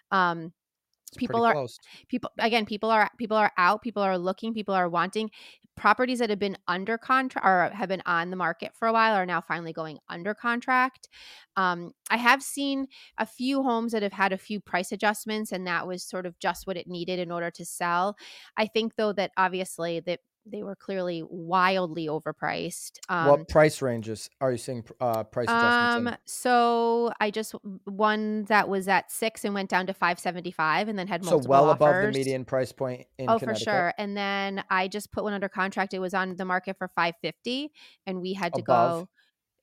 Um, 0.10 0.52
people 1.18 1.44
are- 1.46 1.54
close. 1.54 1.78
people 2.08 2.32
again, 2.40 2.66
people 2.66 2.90
are 2.90 3.10
people 3.18 3.38
are 3.38 3.52
out, 3.58 3.82
people 3.82 4.04
are 4.04 4.18
looking, 4.18 4.54
people 4.54 4.74
are 4.74 4.90
wanting 4.90 5.30
properties 5.76 6.20
that 6.20 6.30
have 6.30 6.40
been 6.40 6.58
under 6.70 6.98
contract 6.98 7.46
or 7.46 7.70
have 7.76 7.90
been 7.90 8.02
on 8.06 8.30
the 8.30 8.36
market 8.38 8.72
for 8.74 8.88
a 8.88 8.94
while 8.94 9.14
are 9.14 9.26
now 9.26 9.42
finally 9.42 9.74
going 9.74 10.00
under 10.08 10.34
contract. 10.34 11.10
Um, 11.58 11.92
I 12.10 12.18
have 12.18 12.42
seen 12.42 12.88
a 13.18 13.26
few 13.26 13.62
homes 13.62 13.92
that 13.92 14.02
have 14.04 14.14
had 14.14 14.32
a 14.32 14.38
few 14.38 14.62
price 14.62 14.92
adjustments, 14.94 15.52
and 15.52 15.68
that 15.68 15.86
was 15.86 16.02
sort 16.04 16.26
of 16.26 16.40
just 16.40 16.66
what 16.66 16.78
it 16.78 16.88
needed 16.88 17.20
in 17.20 17.32
order 17.32 17.52
to 17.52 17.66
sell. 17.66 18.16
I 18.58 18.68
think 18.68 18.96
though 18.96 19.12
that 19.14 19.32
obviously 19.38 20.00
that 20.02 20.22
they 20.46 20.64
were 20.64 20.76
clearly 20.76 21.24
wildly 21.24 22.08
overpriced. 22.08 23.00
Um, 23.10 23.46
what 23.46 23.48
price 23.48 23.82
ranges 23.82 24.30
are 24.42 24.52
you 24.52 24.58
seeing 24.58 24.84
uh, 25.00 25.24
price 25.24 25.54
adjustments 25.54 25.98
um, 25.98 26.16
so 26.26 27.12
I 27.20 27.30
just 27.30 27.52
one 27.84 28.46
that 28.46 28.68
was 28.68 28.88
at 28.88 29.12
six 29.12 29.46
and 29.46 29.54
went 29.54 29.70
down 29.70 29.86
to 29.88 29.94
five 29.94 30.20
seventy 30.20 30.52
five, 30.52 30.88
and 30.88 30.98
then 30.98 31.08
had 31.08 31.22
So 31.22 31.38
multiple 31.38 31.60
well 31.60 31.72
above 31.72 32.00
the 32.00 32.08
median 32.08 32.46
price 32.46 32.72
point 32.72 33.08
in 33.18 33.28
Oh, 33.28 33.40
for 33.40 33.56
sure. 33.56 33.94
And 33.98 34.16
then 34.16 34.64
I 34.70 34.88
just 34.88 35.12
put 35.12 35.24
one 35.24 35.34
under 35.34 35.50
contract. 35.50 35.94
It 35.94 36.00
was 36.00 36.14
on 36.14 36.36
the 36.36 36.46
market 36.46 36.78
for 36.78 36.88
550 36.88 37.72
and 38.06 38.22
we 38.22 38.34
had 38.34 38.54
to 38.56 38.62
Above. 38.62 38.62
go 38.62 39.10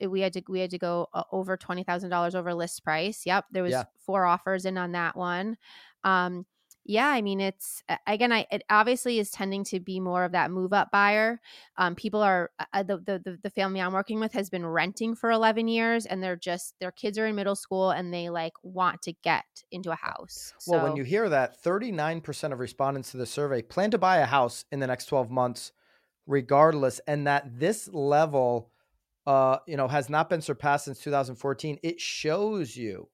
eh, 0.00 0.06
we 0.06 0.20
had 0.22 0.32
to 0.34 0.42
we 0.48 0.60
had 0.60 0.70
to 0.72 0.78
go 0.78 1.08
uh, 1.14 1.24
over 1.32 1.56
$20,000 1.58 2.34
over 2.36 2.54
list 2.54 2.84
price. 2.84 3.26
Yep, 3.26 3.46
there 3.52 3.64
was 3.64 3.74
Yeah. 3.74 3.86
four 3.98 4.24
offers 4.26 4.64
in 4.64 4.78
on 4.78 4.92
that 4.92 5.16
one. 5.16 5.58
Um 6.04 6.46
yeah, 6.84 7.08
I 7.08 7.22
mean 7.22 7.40
it's 7.40 7.82
again 8.06 8.32
I 8.32 8.46
it 8.50 8.62
obviously 8.70 9.18
is 9.18 9.30
tending 9.30 9.64
to 9.64 9.80
be 9.80 10.00
more 10.00 10.24
of 10.24 10.32
that 10.32 10.50
move 10.50 10.72
up 10.72 10.90
buyer. 10.90 11.40
Um 11.76 11.94
people 11.94 12.22
are 12.22 12.50
uh, 12.58 12.64
uh, 12.72 12.82
the, 12.82 12.98
the 12.98 13.18
the 13.24 13.38
the 13.42 13.50
family 13.50 13.80
I'm 13.80 13.92
working 13.92 14.20
with 14.20 14.32
has 14.32 14.50
been 14.50 14.66
renting 14.66 15.14
for 15.14 15.30
11 15.30 15.68
years 15.68 16.06
and 16.06 16.22
they're 16.22 16.36
just 16.36 16.74
their 16.80 16.92
kids 16.92 17.18
are 17.18 17.26
in 17.26 17.34
middle 17.36 17.56
school 17.56 17.90
and 17.90 18.12
they 18.12 18.30
like 18.30 18.54
want 18.62 19.02
to 19.02 19.12
get 19.22 19.44
into 19.70 19.90
a 19.90 19.96
house. 19.96 20.54
Well, 20.66 20.80
when 20.80 20.96
you 20.96 21.02
hear 21.04 21.28
that, 21.28 21.60
39% 21.62 22.52
of 22.52 22.60
respondents 22.60 23.10
to 23.12 23.16
the 23.16 23.26
survey 23.26 23.62
plan 23.62 23.90
to 23.92 23.98
buy 23.98 24.18
a 24.18 24.26
house 24.26 24.64
in 24.70 24.80
the 24.80 24.86
next 24.86 25.06
12 25.06 25.30
months, 25.30 25.72
regardless, 26.26 27.00
and 27.06 27.26
that 27.26 27.58
this 27.58 27.88
level, 27.88 28.70
uh, 29.26 29.58
you 29.66 29.76
know, 29.76 29.88
has 29.88 30.08
not 30.08 30.28
been 30.30 30.42
surpassed 30.42 30.86
since 30.86 31.00
2014. 31.00 31.78
It 31.82 32.00
shows 32.00 32.76
you, 32.76 33.08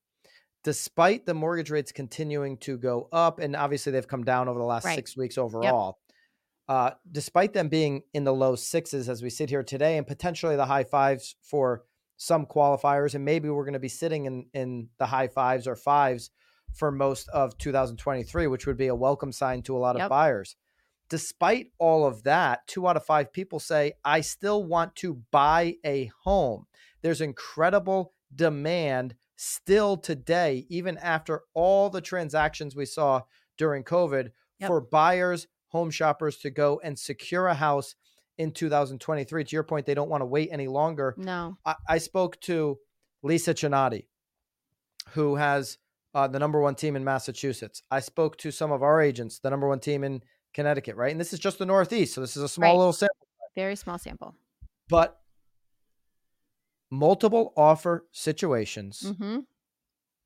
despite 0.64 1.26
the 1.26 1.34
mortgage 1.34 1.70
rates 1.70 1.92
continuing 1.92 2.56
to 2.58 2.76
go 2.76 3.08
up, 3.12 3.38
and 3.40 3.54
obviously 3.56 3.92
they've 3.92 4.08
come 4.08 4.24
down 4.24 4.48
over 4.48 4.58
the 4.58 4.64
last 4.64 4.84
Right. 4.84 4.96
six 4.96 5.16
weeks 5.16 5.38
overall. 5.38 5.98
Uh, 6.68 6.90
despite 7.10 7.54
them 7.54 7.68
being 7.68 8.02
in 8.12 8.24
the 8.24 8.34
low 8.34 8.54
sixes 8.54 9.08
as 9.08 9.22
we 9.22 9.30
sit 9.30 9.48
here 9.48 9.62
today, 9.62 9.96
and 9.96 10.06
potentially 10.06 10.54
the 10.56 10.66
high 10.66 10.84
fives 10.84 11.36
for 11.40 11.84
some 12.18 12.44
qualifiers, 12.44 13.14
and 13.14 13.24
maybe 13.24 13.48
we're 13.48 13.64
going 13.64 13.72
to 13.72 13.78
be 13.78 13.88
sitting 13.88 14.26
in 14.26 14.46
in 14.52 14.88
the 14.98 15.06
high 15.06 15.28
fives 15.28 15.66
or 15.66 15.76
fives 15.76 16.30
for 16.74 16.90
most 16.90 17.28
of 17.28 17.56
2023, 17.56 18.46
which 18.48 18.66
would 18.66 18.76
be 18.76 18.88
a 18.88 18.94
welcome 18.94 19.32
sign 19.32 19.62
to 19.62 19.74
a 19.76 19.78
lot 19.78 19.96
of 19.96 20.00
buyers. 20.10 20.56
Despite 21.08 21.72
all 21.78 22.04
of 22.04 22.24
that, 22.24 22.66
two 22.66 22.86
out 22.86 22.98
of 22.98 23.04
five 23.06 23.32
people 23.32 23.58
say, 23.60 23.94
I 24.04 24.20
still 24.20 24.62
want 24.62 24.94
to 24.96 25.22
buy 25.30 25.76
a 25.86 26.10
home. 26.24 26.66
There's 27.00 27.22
incredible 27.22 28.12
demand 28.34 29.14
still 29.40 29.96
today, 29.96 30.66
even 30.68 30.98
after 30.98 31.42
all 31.54 31.88
the 31.90 32.00
transactions 32.00 32.74
we 32.76 32.84
saw 32.84 33.22
during 33.56 33.84
COVID 33.84 34.30
Yep. 34.60 34.66
for 34.68 34.80
buyers, 34.80 35.46
home 35.68 35.88
shoppers 35.90 36.38
to 36.38 36.50
go 36.50 36.80
and 36.82 36.98
secure 36.98 37.46
a 37.46 37.54
house 37.54 37.94
in 38.38 38.50
2023. 38.50 39.44
To 39.44 39.54
your 39.56 39.62
point, 39.62 39.86
they 39.86 39.94
don't 39.94 40.08
want 40.08 40.20
to 40.22 40.26
wait 40.26 40.48
any 40.50 40.66
longer. 40.66 41.14
No. 41.16 41.56
I, 41.64 41.76
I 41.88 41.98
spoke 41.98 42.40
to 42.42 42.78
Lisa 43.22 43.54
Chinati, 43.54 44.06
who 45.10 45.36
has 45.36 45.78
uh, 46.14 46.26
the 46.26 46.40
number 46.40 46.60
one 46.60 46.74
team 46.74 46.96
in 46.96 47.04
Massachusetts. 47.04 47.82
I 47.90 48.00
spoke 48.00 48.36
to 48.38 48.50
some 48.50 48.72
of 48.72 48.82
our 48.82 49.00
agents, 49.00 49.38
the 49.38 49.50
number 49.50 49.68
one 49.68 49.78
team 49.80 50.02
in 50.02 50.22
Connecticut, 50.54 50.96
right? 50.96 51.12
And 51.12 51.20
this 51.20 51.32
is 51.32 51.38
just 51.38 51.58
the 51.58 51.66
Northeast. 51.66 52.14
So 52.14 52.20
this 52.20 52.36
is 52.36 52.42
a 52.42 52.48
small 52.48 52.70
Right. 52.72 52.78
little 52.78 52.92
sample, 52.92 53.26
Very 53.54 53.76
small 53.76 53.98
sample. 53.98 54.34
but 54.88 55.20
multiple 56.90 57.52
offer 57.56 58.06
situations 58.12 59.12
hmm 59.18 59.40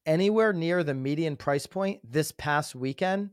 anywhere 0.07 0.53
near 0.53 0.83
the 0.83 0.95
median 0.95 1.37
price 1.37 1.67
point 1.67 2.01
this 2.03 2.33
past 2.33 2.75
weekend 2.75 3.31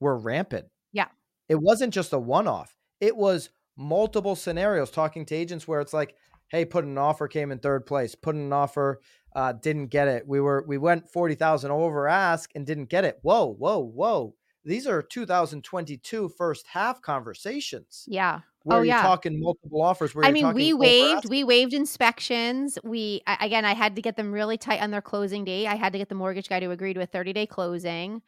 were 0.00 0.16
rampant. 0.16 0.66
Yeah. 0.92 1.08
It 1.48 1.56
wasn't 1.56 1.92
just 1.92 2.12
a 2.12 2.18
one 2.18 2.46
off, 2.46 2.76
it 3.00 3.16
was 3.16 3.50
multiple 3.76 4.36
scenarios 4.36 4.90
talking 4.90 5.26
to 5.26 5.34
agents 5.34 5.66
where 5.66 5.80
it's 5.80 5.92
like, 5.92 6.14
hey, 6.48 6.64
put 6.64 6.84
an 6.84 6.96
offer, 6.96 7.26
came 7.26 7.50
in 7.50 7.58
third 7.58 7.86
place, 7.86 8.14
put 8.14 8.36
an 8.36 8.52
offer, 8.52 9.00
uh, 9.34 9.52
didn't 9.52 9.88
get 9.88 10.06
it. 10.06 10.26
We 10.26 10.40
were, 10.40 10.64
we 10.68 10.78
went 10.78 11.10
40,000 11.10 11.70
over 11.70 12.06
ask 12.06 12.50
and 12.54 12.64
didn't 12.64 12.88
get 12.88 13.04
it. 13.04 13.18
Whoa, 13.22 13.52
whoa, 13.52 13.80
whoa. 13.80 14.36
These 14.64 14.86
are 14.86 15.02
2022 15.02 16.28
first 16.28 16.66
half 16.68 17.02
conversations 17.02 18.04
Yeah. 18.06 18.40
Where 18.64 18.78
Oh, 18.78 18.82
you're 18.82 18.88
yeah. 18.88 18.96
talking 18.96 19.40
multiple 19.40 19.82
offers. 19.82 20.14
Where 20.14 20.26
I 20.26 20.30
mean, 20.30 20.54
we 20.54 20.72
waived 20.72 21.26
we 21.26 21.44
waived 21.44 21.74
inspections. 21.74 22.78
We 22.82 23.22
again, 23.26 23.66
I 23.66 23.74
had 23.74 23.94
to 23.96 24.02
get 24.02 24.16
them 24.16 24.32
really 24.32 24.56
tight 24.56 24.80
on 24.80 24.90
their 24.90 25.02
closing 25.02 25.44
date. 25.44 25.66
I 25.66 25.74
had 25.74 25.92
to 25.92 25.98
get 25.98 26.08
the 26.08 26.14
mortgage 26.14 26.48
guy 26.48 26.60
to 26.60 26.70
agree 26.70 26.94
to 26.94 27.00
a 27.02 27.06
30 27.06 27.34
day 27.34 27.46
closing. 27.46 28.22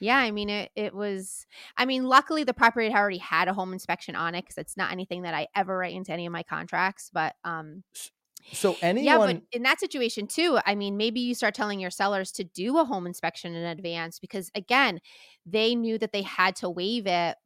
Yeah, 0.00 0.16
I 0.16 0.30
mean 0.30 0.48
it. 0.48 0.70
It 0.76 0.94
was. 0.94 1.46
I 1.76 1.84
mean, 1.84 2.04
luckily 2.04 2.42
the 2.42 2.54
property 2.54 2.88
had 2.88 2.98
already 2.98 3.18
had 3.18 3.48
a 3.48 3.54
home 3.54 3.74
inspection 3.74 4.16
on 4.16 4.34
it 4.34 4.42
because 4.42 4.56
it's 4.56 4.78
not 4.78 4.92
anything 4.92 5.22
that 5.22 5.34
I 5.34 5.48
ever 5.54 5.76
write 5.76 5.94
into 5.94 6.12
any 6.12 6.24
of 6.24 6.32
my 6.32 6.42
contracts. 6.42 7.10
But 7.12 7.34
um, 7.44 7.84
So 8.52 8.76
anyone, 8.82 9.04
yeah, 9.04 9.18
but 9.18 9.36
in 9.52 9.62
that 9.62 9.80
situation 9.80 10.26
too, 10.26 10.58
I 10.66 10.74
mean, 10.74 10.96
maybe 10.96 11.20
you 11.20 11.34
start 11.34 11.54
telling 11.54 11.80
your 11.80 11.90
sellers 11.90 12.30
to 12.32 12.44
do 12.44 12.78
a 12.78 12.84
home 12.84 13.06
inspection 13.06 13.54
in 13.54 13.64
advance 13.64 14.18
because 14.18 14.50
again, 14.54 15.00
they 15.46 15.74
knew 15.74 15.98
that 15.98 16.12
they 16.12 16.22
had 16.22 16.54
to 16.56 16.70
waive 16.70 17.06
it 17.06 17.36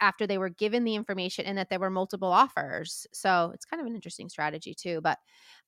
after 0.00 0.26
they 0.26 0.38
were 0.38 0.50
given 0.50 0.84
the 0.84 0.94
information 0.94 1.46
and 1.46 1.58
that 1.58 1.70
there 1.70 1.80
were 1.80 1.90
multiple 1.90 2.32
offers. 2.32 3.06
So 3.12 3.50
it's 3.54 3.64
kind 3.64 3.80
of 3.80 3.86
an 3.86 3.94
interesting 3.94 4.28
strategy 4.28 4.74
too. 4.74 5.00
But 5.00 5.18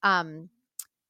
um 0.03 0.51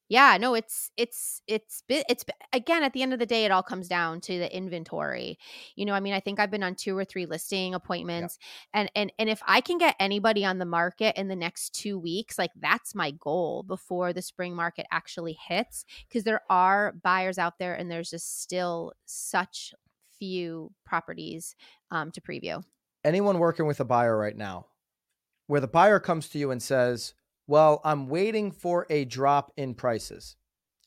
yeah, 0.09 0.37
no, 0.41 0.55
it's 0.55 0.89
it's 0.97 1.43
it's 1.45 1.83
it's 1.87 2.25
again 2.51 2.81
at 2.81 2.93
the 2.93 3.03
end 3.03 3.13
of 3.13 3.19
the 3.19 3.27
day, 3.27 3.45
it 3.45 3.51
all 3.51 3.61
comes 3.61 3.87
down 3.87 4.21
to 4.21 4.39
the 4.39 4.55
inventory. 4.55 5.37
You 5.75 5.85
know, 5.85 5.93
I 5.93 5.99
mean, 5.99 6.15
I 6.15 6.19
think 6.19 6.39
I've 6.39 6.49
been 6.49 6.63
on 6.63 6.73
two 6.73 6.97
or 6.97 7.05
three 7.05 7.27
listing 7.27 7.75
appointments, 7.75 8.39
and 8.73 8.89
and 8.95 9.13
and 9.19 9.29
if 9.29 9.39
I 9.47 9.61
can 9.61 9.77
get 9.77 9.95
anybody 9.99 10.43
on 10.43 10.57
the 10.57 10.65
market 10.65 11.15
in 11.15 11.27
the 11.27 11.35
next 11.35 11.75
two 11.75 11.99
weeks, 11.99 12.39
like 12.39 12.49
that's 12.59 12.95
my 12.95 13.11
goal 13.11 13.61
before 13.61 14.11
the 14.11 14.23
spring 14.23 14.55
market 14.55 14.87
actually 14.91 15.37
hits, 15.47 15.85
because 16.07 16.23
there 16.23 16.41
are 16.49 16.95
buyers 17.03 17.37
out 17.37 17.59
there, 17.59 17.75
and 17.75 17.91
there's 17.91 18.09
just 18.09 18.41
still 18.41 18.93
such 19.05 19.75
few 20.17 20.71
properties 20.85 21.55
um, 21.91 22.09
to 22.11 22.21
preview. 22.21 22.63
Anyone 23.03 23.39
working 23.39 23.65
with 23.65 23.79
a 23.79 23.85
buyer 23.85 24.17
right 24.17 24.35
now, 24.35 24.67
where 25.47 25.61
the 25.61 25.67
buyer 25.67 25.99
comes 25.99 26.29
to 26.29 26.37
you 26.39 26.51
and 26.51 26.61
says, 26.61 27.13
Well, 27.47 27.81
I'm 27.83 28.07
waiting 28.07 28.51
for 28.51 28.85
a 28.89 29.05
drop 29.05 29.51
in 29.57 29.73
prices. 29.73 30.35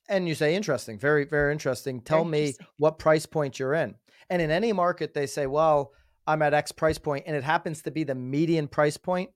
And 0.09 0.29
you 0.29 0.35
say, 0.35 0.55
Interesting, 0.55 0.99
very, 0.99 1.25
very 1.25 1.53
interesting. 1.53 2.01
Tell 2.01 2.25
me 2.25 2.47
interesting. 2.47 2.67
what 2.79 2.99
price 2.99 3.27
point 3.27 3.59
you're 3.59 3.75
in. 3.75 3.97
And 4.31 4.41
in 4.41 4.51
any 4.51 4.73
market, 4.73 5.15
they 5.15 5.27
say, 5.27 5.47
Well, 5.47 5.93
I'm 6.27 6.43
at 6.43 6.55
X 6.55 6.73
price 6.73 6.99
point, 6.99 7.25
and 7.27 7.35
it 7.37 7.45
happens 7.45 7.83
to 7.83 7.91
be 7.91 8.05
the 8.05 8.15
median 8.15 8.69
price 8.69 8.97
point 8.97 9.31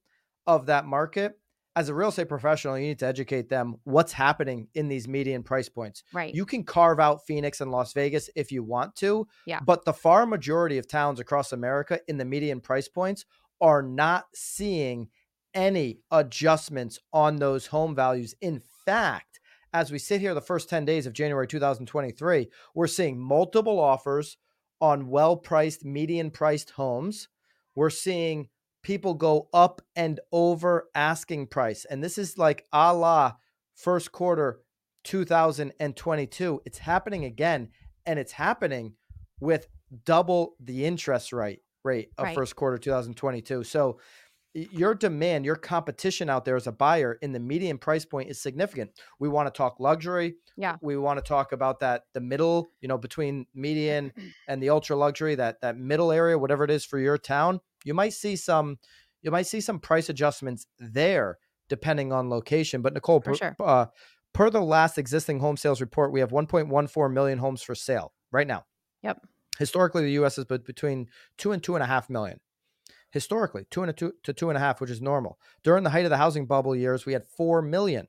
of 0.47 0.67
that 0.67 0.87
market. 0.87 1.39
As 1.77 1.91
a 1.91 1.95
real 1.95 2.09
estate 2.09 2.31
professional, 2.31 2.79
you 2.79 2.87
need 2.87 2.99
to 3.01 3.07
educate 3.07 3.51
them 3.51 3.77
what's 3.85 4.12
happening 4.12 4.69
in 4.75 4.89
these 4.89 5.07
median 5.07 5.43
price 5.43 5.69
points. 5.69 6.03
Right. 6.12 6.35
You 6.35 6.47
can 6.47 6.65
carve 6.65 6.99
out 6.99 7.27
Phoenix 7.27 7.61
and 7.61 7.71
Las 7.71 7.93
Vegas 7.93 8.31
if 8.35 8.51
you 8.51 8.62
want 8.65 8.97
to. 8.97 9.29
Yeah. 9.45 9.61
But 9.61 9.85
the 9.85 9.93
far 9.93 10.25
majority 10.25 10.79
of 10.79 10.89
towns 10.89 11.21
across 11.21 11.53
America 11.53 12.01
in 12.09 12.17
the 12.17 12.25
median 12.25 12.61
price 12.61 12.89
points 12.89 13.27
are 13.61 13.83
not 13.83 14.25
seeing 14.35 15.09
any 15.53 15.99
adjustments 16.11 16.99
on 17.12 17.37
those 17.37 17.67
home 17.67 17.95
values. 17.95 18.35
In 18.41 18.62
fact, 18.87 19.41
as 19.75 19.93
we 19.93 19.99
sit 19.99 20.23
here 20.23 20.33
the 20.33 20.41
first 20.41 20.71
10 20.71 20.87
days 20.87 21.07
of 21.07 21.12
January 21.12 21.47
2023, 21.47 22.49
we're 22.75 22.87
seeing 22.87 23.19
multiple 23.19 23.79
offers 23.79 24.39
on 24.81 25.09
well 25.09 25.37
priced, 25.37 25.85
median 25.85 26.31
priced 26.31 26.71
homes. 26.71 27.29
We're 27.75 27.91
seeing 27.91 28.49
people 28.87 29.14
go 29.14 29.49
up 29.53 29.83
and 29.96 30.20
over 30.31 30.88
asking 30.94 31.49
price. 31.49 31.85
And 31.90 32.05
this 32.05 32.18
is 32.18 32.38
like 32.38 32.64
a 32.72 32.94
la 32.94 33.33
first 33.75 34.12
quarter 34.12 34.61
2022. 35.03 36.62
It's 36.64 36.79
happening 36.79 37.25
again, 37.25 37.70
and 38.07 38.16
it's 38.16 38.31
happening 38.31 38.94
with 39.40 39.66
double 40.05 40.55
the 40.61 40.85
interest 40.85 41.33
rate 41.33 41.62
rate 41.83 42.11
of 42.16 42.27
Right. 42.27 42.35
first 42.37 42.55
quarter 42.55 42.79
2022. 42.79 43.64
So 43.64 43.99
your 44.55 44.94
demand, 44.94 45.44
your 45.44 45.57
competition 45.57 46.31
out 46.31 46.44
there 46.44 46.55
as 46.55 46.68
a 46.68 46.72
buyer 46.72 47.18
in 47.22 47.33
the 47.33 47.40
median 47.40 47.79
price 47.79 48.05
point 48.05 48.31
is 48.31 48.40
significant. 48.40 48.92
We 49.18 49.29
want 49.29 49.53
to 49.53 49.57
talk 49.59 49.81
luxury. 49.81 50.37
Yeah. 50.57 50.77
We 50.81 50.96
want 50.96 51.18
to 51.18 51.25
talk 51.25 51.51
about 51.51 51.81
that 51.81 52.05
the 52.14 52.20
middle, 52.20 52.68
you 52.81 52.87
know, 52.87 52.99
between 52.99 53.46
median 53.53 54.12
and 54.49 54.62
the 54.62 54.70
ultra 54.70 54.94
luxury, 54.94 55.35
that 55.35 55.61
that 55.62 55.77
middle 55.77 56.12
area, 56.12 56.38
whatever 56.38 56.62
it 56.62 56.70
is 56.70 56.85
for 56.85 57.01
your 57.01 57.18
town. 57.18 57.61
You 57.87 57.94
might 57.94 58.12
see 58.12 58.37
some 58.37 58.79
you 59.22 59.31
might 59.31 59.46
see 59.46 59.61
some 59.61 59.79
price 59.79 60.09
adjustments 60.09 60.66
there 60.79 61.38
depending 61.68 62.12
on 62.12 62.31
location. 62.31 62.83
But 62.83 62.94
Nicole, 62.94 63.20
per, 63.20 63.35
sure. 63.35 63.57
uh, 63.59 63.87
per 64.33 64.51
the 64.51 64.61
last 64.61 64.99
existing 64.99 65.40
home 65.40 65.57
sales 65.57 65.81
report, 65.81 66.12
we 66.12 66.20
have 66.20 66.31
1.14 66.31 67.12
million 67.12 67.38
homes 67.38 67.62
for 67.62 67.75
sale 67.75 68.12
right 68.31 68.46
now. 68.46 68.64
Yep. 69.03 69.20
Historically, 69.59 70.05
the 70.05 70.12
U.S. 70.12 70.38
is 70.38 70.44
bet- 70.44 70.64
between 70.64 71.09
two 71.38 71.53
and 71.53 71.62
two 71.62 71.75
and 71.75 71.83
a 71.83 71.87
half 71.87 72.11
million. 72.11 72.38
Historically, 73.11 73.66
two 73.70 73.83
and 73.83 73.90
a 73.90 73.92
two 73.92 74.12
to 74.25 74.33
two 74.33 74.51
and 74.51 74.57
a 74.57 74.61
half, 74.61 74.81
which 74.81 74.90
is 74.90 75.01
normal. 75.01 75.38
During 75.64 75.85
the 75.85 75.90
height 75.90 76.05
of 76.05 76.11
the 76.11 76.18
housing 76.18 76.46
bubble 76.46 76.77
years, 76.77 77.07
we 77.07 77.12
had 77.14 77.25
four 77.25 77.62
million. 77.62 78.09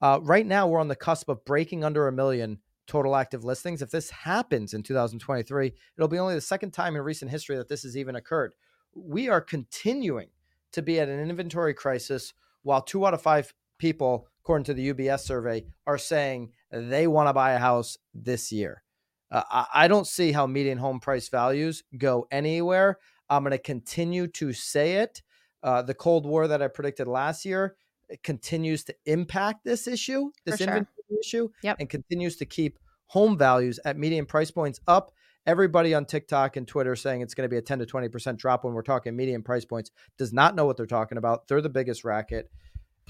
Uh, 0.00 0.18
right 0.22 0.46
now, 0.46 0.66
we're 0.66 0.80
on 0.80 0.88
the 0.88 0.96
cusp 0.96 1.28
of 1.28 1.44
breaking 1.44 1.84
under 1.84 2.08
a 2.08 2.12
million 2.12 2.58
total 2.86 3.14
active 3.14 3.44
listings. 3.44 3.82
If 3.82 3.90
this 3.90 4.10
happens 4.10 4.72
in 4.72 4.82
2023, 4.82 5.74
it'll 5.96 6.08
be 6.08 6.18
only 6.18 6.34
the 6.34 6.40
second 6.40 6.72
time 6.72 6.96
in 6.96 7.02
recent 7.02 7.30
history 7.30 7.56
that 7.56 7.68
this 7.68 7.82
has 7.82 7.96
even 7.96 8.16
occurred. 8.16 8.54
We 8.94 9.28
are 9.28 9.40
continuing 9.40 10.28
to 10.72 10.82
be 10.82 11.00
at 11.00 11.08
an 11.08 11.28
inventory 11.28 11.74
crisis 11.74 12.32
while 12.62 12.82
two 12.82 13.06
out 13.06 13.14
of 13.14 13.22
five 13.22 13.52
people, 13.78 14.26
according 14.42 14.64
to 14.64 14.74
the 14.74 14.92
UBS 14.92 15.20
survey, 15.20 15.64
are 15.86 15.98
saying 15.98 16.52
they 16.70 17.06
want 17.06 17.28
to 17.28 17.32
buy 17.32 17.52
a 17.52 17.58
house 17.58 17.98
this 18.14 18.52
year. 18.52 18.82
Uh, 19.30 19.64
I, 19.72 19.86
don't 19.86 20.06
see 20.06 20.32
how 20.32 20.46
median 20.46 20.78
home 20.78 20.98
price 20.98 21.28
values 21.28 21.84
go 21.96 22.26
anywhere. 22.32 22.98
I'm 23.28 23.44
going 23.44 23.52
to 23.52 23.58
continue 23.58 24.26
to 24.26 24.52
say 24.52 24.94
it. 24.94 25.22
Uh, 25.62 25.82
the 25.82 25.94
Cold 25.94 26.26
War 26.26 26.48
that 26.48 26.60
I 26.60 26.68
predicted 26.68 27.06
last 27.06 27.44
year 27.44 27.76
continues 28.24 28.82
to 28.84 28.94
impact 29.06 29.64
this 29.64 29.86
issue, 29.86 30.30
this 30.44 30.58
sure. 30.58 30.66
inventory 30.66 31.18
issue, 31.20 31.48
Yep. 31.62 31.76
and 31.78 31.88
continues 31.88 32.36
to 32.38 32.44
keep 32.44 32.78
home 33.06 33.38
values 33.38 33.78
at 33.84 33.96
median 33.96 34.26
price 34.26 34.50
points 34.50 34.80
up. 34.88 35.12
Everybody 35.46 35.94
on 35.94 36.04
TikTok 36.04 36.56
and 36.56 36.68
Twitter 36.68 36.94
saying 36.94 37.22
it's 37.22 37.34
going 37.34 37.46
to 37.46 37.50
be 37.50 37.56
a 37.56 37.62
10 37.62 37.78
to 37.78 37.86
20% 37.86 38.36
drop 38.36 38.64
when 38.64 38.74
we're 38.74 38.82
talking 38.82 39.16
median 39.16 39.42
price 39.42 39.64
points 39.64 39.90
does 40.18 40.32
not 40.32 40.54
know 40.54 40.66
what 40.66 40.76
they're 40.76 40.86
talking 40.86 41.18
about. 41.18 41.48
They're 41.48 41.62
the 41.62 41.70
biggest 41.70 42.04
racket. 42.04 42.50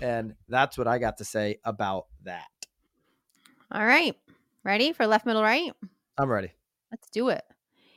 And 0.01 0.35
that's 0.49 0.79
what 0.79 0.87
I 0.87 0.99
got 0.99 1.19
to 1.19 1.25
say 1.25 1.59
about 1.65 2.07
that. 2.23 2.47
All 3.73 3.85
right. 3.85 4.17
Ready 4.65 4.93
for 4.93 5.07
left, 5.07 5.27
middle, 5.27 5.43
right? 5.43 5.73
I'm 6.19 6.31
ready. 6.31 6.53
Let's 6.91 7.09
do 7.11 7.29
it. 7.29 7.43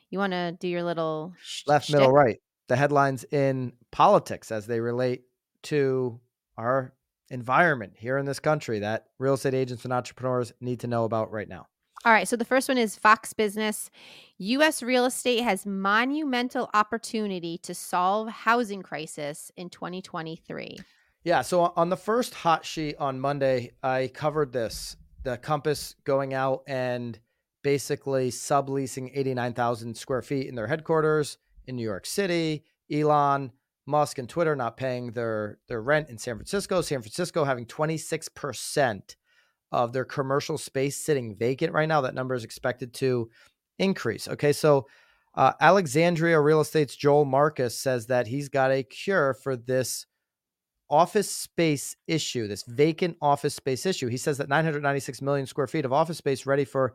You 0.09 0.19
want 0.19 0.33
to 0.33 0.55
do 0.59 0.67
your 0.67 0.83
little 0.83 1.33
sh- 1.41 1.63
Left, 1.67 1.91
middle, 1.91 2.11
right. 2.11 2.39
The 2.67 2.75
headlines 2.75 3.25
in 3.31 3.73
politics 3.91 4.51
as 4.51 4.67
they 4.67 4.79
relate 4.79 5.23
to 5.63 6.19
our 6.57 6.93
environment 7.29 7.93
here 7.95 8.17
in 8.17 8.25
this 8.25 8.39
country 8.39 8.79
that 8.79 9.07
real 9.17 9.33
estate 9.33 9.53
agents 9.53 9.83
and 9.83 9.93
entrepreneurs 9.93 10.53
need 10.61 10.81
to 10.81 10.87
know 10.87 11.03
about 11.03 11.31
right 11.31 11.47
now. 11.47 11.67
All 12.05 12.11
right. 12.11 12.27
So 12.27 12.35
the 12.35 12.45
first 12.45 12.67
one 12.67 12.77
is 12.77 12.97
Fox 12.97 13.31
Business. 13.33 13.89
U.S. 14.37 14.83
real 14.83 15.05
estate 15.05 15.41
has 15.41 15.65
monumental 15.65 16.69
opportunity 16.73 17.57
to 17.59 17.73
solve 17.73 18.27
housing 18.27 18.81
crisis 18.81 19.51
in 19.55 19.69
2023. 19.69 20.79
Yeah. 21.23 21.41
So 21.41 21.71
on 21.77 21.89
the 21.89 21.95
first 21.95 22.33
hot 22.33 22.65
sheet 22.65 22.97
on 22.99 23.19
Monday, 23.19 23.71
I 23.81 24.11
covered 24.13 24.51
this 24.51 24.97
the 25.23 25.37
Compass 25.37 25.95
going 26.03 26.33
out 26.33 26.63
and 26.67 27.17
basically 27.63 28.29
subleasing 28.29 29.09
89,000 29.13 29.95
square 29.95 30.21
feet 30.21 30.47
in 30.47 30.55
their 30.55 30.67
headquarters 30.67 31.37
in 31.65 31.77
New 31.77 31.83
York 31.83 32.05
City. 32.05 32.65
Elon 32.91 33.53
Musk 33.85 34.17
and 34.17 34.27
Twitter 34.27 34.55
not 34.55 34.75
paying 34.75 35.11
their, 35.11 35.59
their 35.69 35.81
rent 35.81 36.09
in 36.09 36.17
San 36.17 36.35
Francisco. 36.35 36.81
San 36.81 37.01
Francisco 37.01 37.45
having 37.45 37.65
26% 37.65 39.15
of 39.73 39.91
their 39.91 40.05
commercial 40.05 40.57
space 40.57 40.95
sitting 40.97 41.35
vacant 41.35 41.73
right 41.73 41.87
now. 41.89 41.99
That 42.01 42.13
number 42.13 42.35
is 42.35 42.43
expected 42.45 42.93
to 42.95 43.29
increase. 43.79 44.27
Okay. 44.27 44.53
So 44.53 44.87
Uh, 45.35 45.51
Alexandria 45.59 46.39
Real 46.39 46.61
Estate's 46.61 46.95
Joel 46.95 47.25
Marcus 47.25 47.75
says 47.75 48.05
that 48.05 48.27
he's 48.27 48.49
got 48.49 48.69
a 48.69 48.83
cure 48.83 49.33
for 49.33 49.55
this 49.55 50.05
office 50.91 51.27
space 51.31 51.95
issue, 52.05 52.47
this 52.47 52.61
vacant 52.67 53.17
office 53.19 53.55
space 53.55 53.87
issue. 53.87 54.07
He 54.09 54.17
says 54.17 54.37
that 54.37 54.47
996 54.47 55.23
million 55.23 55.47
square 55.47 55.65
feet 55.65 55.85
of 55.85 55.91
office 55.91 56.19
space 56.19 56.45
ready 56.45 56.65
for 56.65 56.93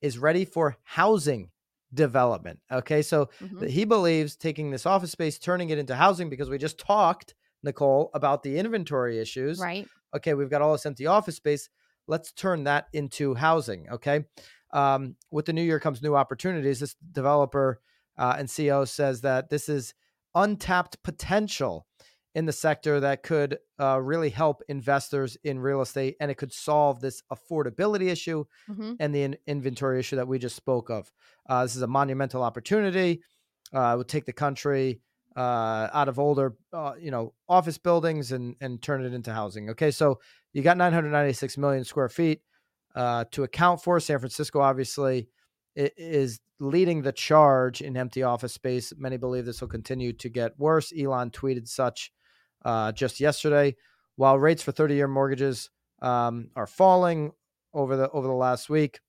is 0.00 0.16
ready 0.18 0.46
for 0.46 0.78
housing 0.82 1.50
development. 1.92 2.58
Okay, 2.72 3.02
so 3.02 3.28
Mhm. 3.42 3.68
he 3.68 3.84
believes 3.84 4.34
taking 4.34 4.70
this 4.70 4.86
office 4.86 5.10
space, 5.10 5.38
turning 5.38 5.68
it 5.68 5.76
into 5.76 5.94
housing, 5.94 6.30
because 6.30 6.48
we 6.48 6.56
just 6.56 6.78
talked, 6.78 7.34
Nicole, 7.62 8.10
about 8.14 8.42
the 8.42 8.56
inventory 8.58 9.18
issues. 9.18 9.60
Right. 9.60 9.86
Okay, 10.16 10.32
we've 10.32 10.48
got 10.48 10.62
all 10.62 10.72
this 10.72 10.86
empty 10.86 11.06
office 11.06 11.36
space. 11.36 11.68
Let's 12.06 12.32
turn 12.32 12.64
that 12.64 12.86
into 12.92 13.34
housing. 13.34 13.88
Okay, 13.90 14.24
um, 14.72 15.16
with 15.30 15.46
the 15.46 15.52
new 15.52 15.62
year 15.62 15.80
comes 15.80 16.02
new 16.02 16.14
opportunities. 16.14 16.80
This 16.80 16.96
developer 17.12 17.80
uh, 18.18 18.36
and 18.38 18.48
CEO 18.48 18.86
says 18.86 19.22
that 19.22 19.50
this 19.50 19.68
is 19.68 19.94
untapped 20.34 21.02
potential 21.02 21.86
in 22.34 22.46
the 22.46 22.52
sector 22.52 22.98
that 23.00 23.22
could 23.22 23.58
uh, 23.80 24.00
really 24.00 24.30
help 24.30 24.60
investors 24.68 25.36
in 25.44 25.58
real 25.58 25.80
estate, 25.80 26.16
and 26.20 26.30
it 26.30 26.34
could 26.34 26.52
solve 26.52 27.00
this 27.00 27.22
affordability 27.32 28.08
issue 28.08 28.44
hmm 28.66 28.94
and 29.00 29.14
the 29.14 29.22
in- 29.22 29.36
inventory 29.46 29.98
issue 30.00 30.16
that 30.16 30.28
we 30.28 30.38
just 30.38 30.56
spoke 30.56 30.90
of. 30.90 31.10
Uh, 31.48 31.62
this 31.62 31.76
is 31.76 31.82
a 31.82 31.86
monumental 31.86 32.42
opportunity. 32.42 33.22
Uh, 33.74 33.94
it 33.94 33.98
would 33.98 34.08
take 34.08 34.24
the 34.24 34.32
country 34.32 35.00
uh, 35.36 35.88
out 35.92 36.08
of 36.08 36.18
older, 36.18 36.54
uh, 36.72 36.92
you 36.98 37.10
know, 37.10 37.34
office 37.48 37.78
buildings 37.78 38.32
and 38.32 38.56
and 38.60 38.80
turn 38.82 39.04
it 39.04 39.12
into 39.12 39.32
housing. 39.32 39.70
Okay, 39.70 39.90
so 39.90 40.20
you 40.52 40.62
got 40.62 40.76
996 40.76 41.58
million 41.58 41.84
square 41.84 42.08
feet 42.08 42.42
uh, 42.94 43.24
to 43.32 43.42
account 43.42 43.82
for. 43.82 43.98
San 44.00 44.18
Francisco, 44.18 44.60
obviously, 44.60 45.28
is 45.74 46.40
leading 46.60 47.02
the 47.02 47.12
charge 47.12 47.80
in 47.80 47.96
empty 47.96 48.22
office 48.22 48.54
space. 48.54 48.92
Many 48.96 49.16
believe 49.16 49.44
this 49.44 49.60
will 49.60 49.68
continue 49.68 50.12
to 50.14 50.28
get 50.28 50.58
worse. 50.58 50.92
Elon 50.96 51.30
tweeted 51.30 51.68
such 51.68 52.12
uh, 52.64 52.92
just 52.92 53.20
yesterday. 53.20 53.74
While 54.16 54.38
rates 54.38 54.62
for 54.62 54.72
30-year 54.72 55.08
mortgages 55.08 55.70
um, 56.00 56.50
are 56.54 56.68
falling 56.68 57.32
over 57.72 57.96
the 57.96 58.08
over 58.10 58.28
the 58.28 58.32
last 58.32 58.70
week, 58.70 59.00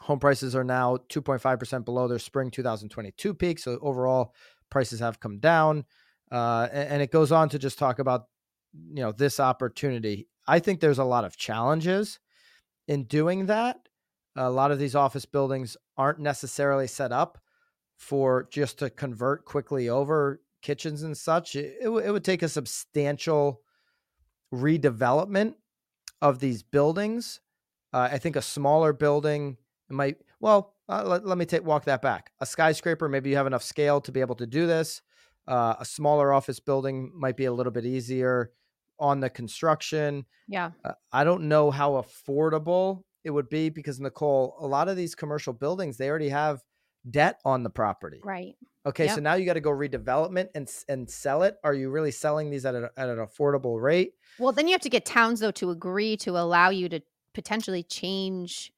home 0.00 0.18
prices 0.18 0.56
are 0.56 0.64
now 0.64 0.96
2.5% 1.10 1.84
below 1.84 2.08
their 2.08 2.18
spring 2.18 2.50
2022 2.50 3.34
peak. 3.34 3.58
So 3.58 3.78
overall, 3.82 4.34
prices 4.70 5.00
have 5.00 5.20
come 5.20 5.38
down. 5.38 5.84
Uh, 6.30 6.68
a- 6.70 6.92
and, 6.92 7.02
it 7.02 7.10
goes 7.10 7.32
on 7.32 7.48
to 7.50 7.58
just 7.58 7.78
talk 7.78 7.98
about, 7.98 8.24
you 8.92 9.02
know, 9.02 9.12
this 9.12 9.40
opportunity. 9.40 10.28
I 10.46 10.58
think 10.58 10.80
there's 10.80 10.98
a 10.98 11.04
lot 11.04 11.24
of 11.24 11.36
challenges 11.36 12.18
in 12.86 13.04
doing 13.04 13.46
that. 13.46 13.76
A 14.36 14.50
lot 14.50 14.70
of 14.70 14.78
these 14.78 14.94
office 14.94 15.24
buildings 15.24 15.76
aren't 15.96 16.20
necessarily 16.20 16.86
set 16.86 17.12
up 17.12 17.38
for 17.96 18.46
just 18.50 18.78
to 18.78 18.90
convert 18.90 19.44
quickly 19.44 19.88
over 19.88 20.40
kitchens 20.62 21.02
and 21.02 21.16
such. 21.16 21.56
It, 21.56 21.76
it, 21.82 21.88
would- 21.88 22.04
it 22.04 22.10
would 22.12 22.24
take 22.24 22.42
a 22.42 22.48
substantial 22.48 23.62
redevelopment 24.54 25.54
of 26.22 26.40
these 26.40 26.62
buildings. 26.62 27.40
Uh, 27.92 28.08
I 28.12 28.18
think 28.18 28.36
a 28.36 28.42
smaller 28.42 28.92
building 28.92 29.56
might, 29.88 30.16
well, 30.40 30.74
uh, 30.88 31.04
let, 31.04 31.26
let 31.26 31.38
me 31.38 31.44
take 31.44 31.64
walk 31.64 31.84
that 31.84 32.02
back. 32.02 32.32
A 32.40 32.46
skyscraper, 32.46 33.08
maybe 33.08 33.30
you 33.30 33.36
have 33.36 33.46
enough 33.46 33.62
scale 33.62 34.00
to 34.02 34.12
be 34.12 34.20
able 34.20 34.36
to 34.36 34.46
do 34.46 34.66
this. 34.66 35.02
Uh, 35.46 35.74
a 35.80 35.84
smaller 35.84 36.32
office 36.32 36.60
building 36.60 37.10
might 37.14 37.36
be 37.36 37.46
a 37.46 37.52
little 37.52 37.72
bit 37.72 37.86
easier 37.86 38.52
on 39.00 39.20
the 39.20 39.30
construction. 39.30 40.24
Yeah. 40.46 40.72
Uh, 40.84 40.92
I 41.12 41.24
don't 41.24 41.44
know 41.44 41.70
how 41.70 41.92
affordable 41.92 43.04
it 43.24 43.30
would 43.30 43.48
be 43.48 43.68
because 43.68 44.00
Nicole, 44.00 44.56
a 44.60 44.66
lot 44.66 44.88
of 44.88 44.96
these 44.96 45.14
commercial 45.14 45.52
buildings, 45.52 45.96
they 45.96 46.08
already 46.08 46.28
have 46.28 46.62
debt 47.08 47.40
on 47.44 47.62
the 47.62 47.70
property. 47.70 48.20
Right. 48.22 48.56
Okay, 48.86 49.06
Yep. 49.06 49.14
so 49.14 49.20
now 49.20 49.34
you 49.34 49.44
got 49.44 49.54
to 49.54 49.60
go 49.60 49.70
redevelopment 49.70 50.48
and 50.54 50.68
and 50.88 51.08
sell 51.10 51.42
it. 51.42 51.56
Are 51.62 51.74
you 51.74 51.90
really 51.90 52.10
selling 52.10 52.50
these 52.50 52.64
at, 52.64 52.74
a, 52.74 52.90
at 52.96 53.08
an 53.08 53.18
affordable 53.18 53.80
rate? 53.80 54.12
Well, 54.38 54.52
then 54.52 54.66
you 54.66 54.72
have 54.72 54.80
to 54.82 54.88
get 54.88 55.04
towns 55.04 55.40
though 55.40 55.50
to 55.52 55.70
agree 55.70 56.16
to 56.18 56.38
allow 56.38 56.70
you 56.70 56.88
to 56.88 57.00
potentially 57.34 57.82
change 57.82 58.72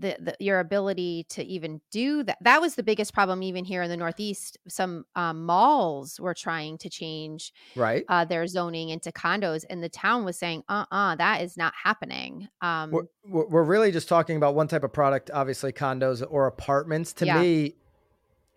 the, 0.00 0.16
the 0.18 0.36
your 0.40 0.60
ability 0.60 1.26
to 1.30 1.44
even 1.44 1.80
do 1.90 2.22
that. 2.24 2.38
That 2.40 2.60
was 2.60 2.74
the 2.74 2.82
biggest 2.82 3.12
problem 3.12 3.42
even 3.42 3.64
here 3.64 3.82
in 3.82 3.90
the 3.90 3.96
Northeast. 3.96 4.58
Some 4.68 5.04
um, 5.14 5.44
malls 5.44 6.18
were 6.18 6.34
trying 6.34 6.78
to 6.78 6.90
change 6.90 7.52
Right. 7.76 8.04
uh, 8.08 8.24
their 8.24 8.46
zoning 8.46 8.88
into 8.88 9.12
condos, 9.12 9.64
and 9.68 9.82
the 9.82 9.88
town 9.88 10.24
was 10.24 10.38
saying, 10.38 10.64
"Uh, 10.68 10.86
uh 10.90 11.14
that 11.16 11.42
is 11.42 11.56
not 11.56 11.74
happening." 11.84 12.48
Um, 12.60 12.90
We're, 12.90 13.02
we're 13.24 13.48
we're 13.48 13.64
really 13.64 13.92
just 13.92 14.08
talking 14.08 14.36
about 14.36 14.54
one 14.54 14.68
type 14.68 14.84
of 14.84 14.92
product, 14.92 15.30
obviously 15.32 15.72
condos 15.72 16.24
or 16.28 16.46
apartments. 16.46 17.12
To 17.14 17.26
Yeah. 17.26 17.40
me, 17.40 17.76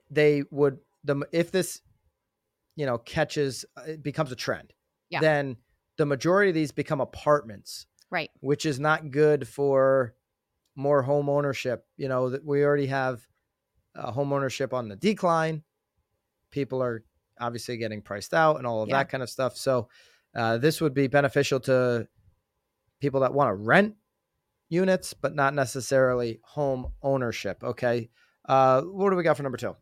they 0.10 0.44
would 0.52 0.80
the 1.04 1.28
if 1.32 1.52
this, 1.52 1.82
you 2.76 2.86
know, 2.86 2.98
catches 2.98 3.66
uh, 3.78 3.82
it 3.88 4.04
becomes 4.04 4.32
a 4.32 4.36
trend. 4.36 4.74
Yeah. 5.10 5.20
Then 5.20 5.58
the 5.98 6.06
majority 6.06 6.50
of 6.50 6.56
these 6.56 6.72
become 6.72 7.02
apartments, 7.02 7.86
right. 8.10 8.32
which 8.40 8.66
is 8.66 8.80
not 8.80 9.12
good 9.12 9.48
for 9.48 10.16
more 10.76 11.02
home 11.02 11.30
ownership. 11.30 11.86
You 11.98 12.08
know 12.08 12.30
that 12.30 12.44
we 12.46 12.64
already 12.64 12.88
have 12.88 13.26
uh, 13.96 14.12
home 14.12 14.34
ownership 14.34 14.74
on 14.74 14.88
the 14.90 14.96
decline. 14.96 15.64
People 16.52 16.82
are 16.82 17.04
obviously 17.40 17.78
getting 17.78 18.02
priced 18.02 18.34
out 18.34 18.58
and 18.58 18.68
all 18.68 18.82
of 18.84 18.90
Yeah. 18.90 18.98
that 18.98 19.10
kind 19.10 19.24
of 19.24 19.30
stuff. 19.30 19.58
So 19.58 19.90
uh, 20.36 20.58
this 20.58 20.82
would 20.82 20.94
be 20.94 21.08
beneficial 21.08 21.60
to 21.62 22.08
people 23.00 23.22
that 23.22 23.34
want 23.34 23.50
to 23.50 23.54
rent 23.56 23.96
units, 24.70 25.14
but 25.14 25.36
not 25.36 25.54
necessarily 25.54 26.40
home 26.44 26.92
ownership. 27.02 27.64
Okay. 27.64 28.10
Uh, 28.48 28.82
what 28.82 29.10
do 29.10 29.16
we 29.16 29.24
got 29.24 29.38
for 29.38 29.44
number 29.44 29.58
two? 29.58 29.76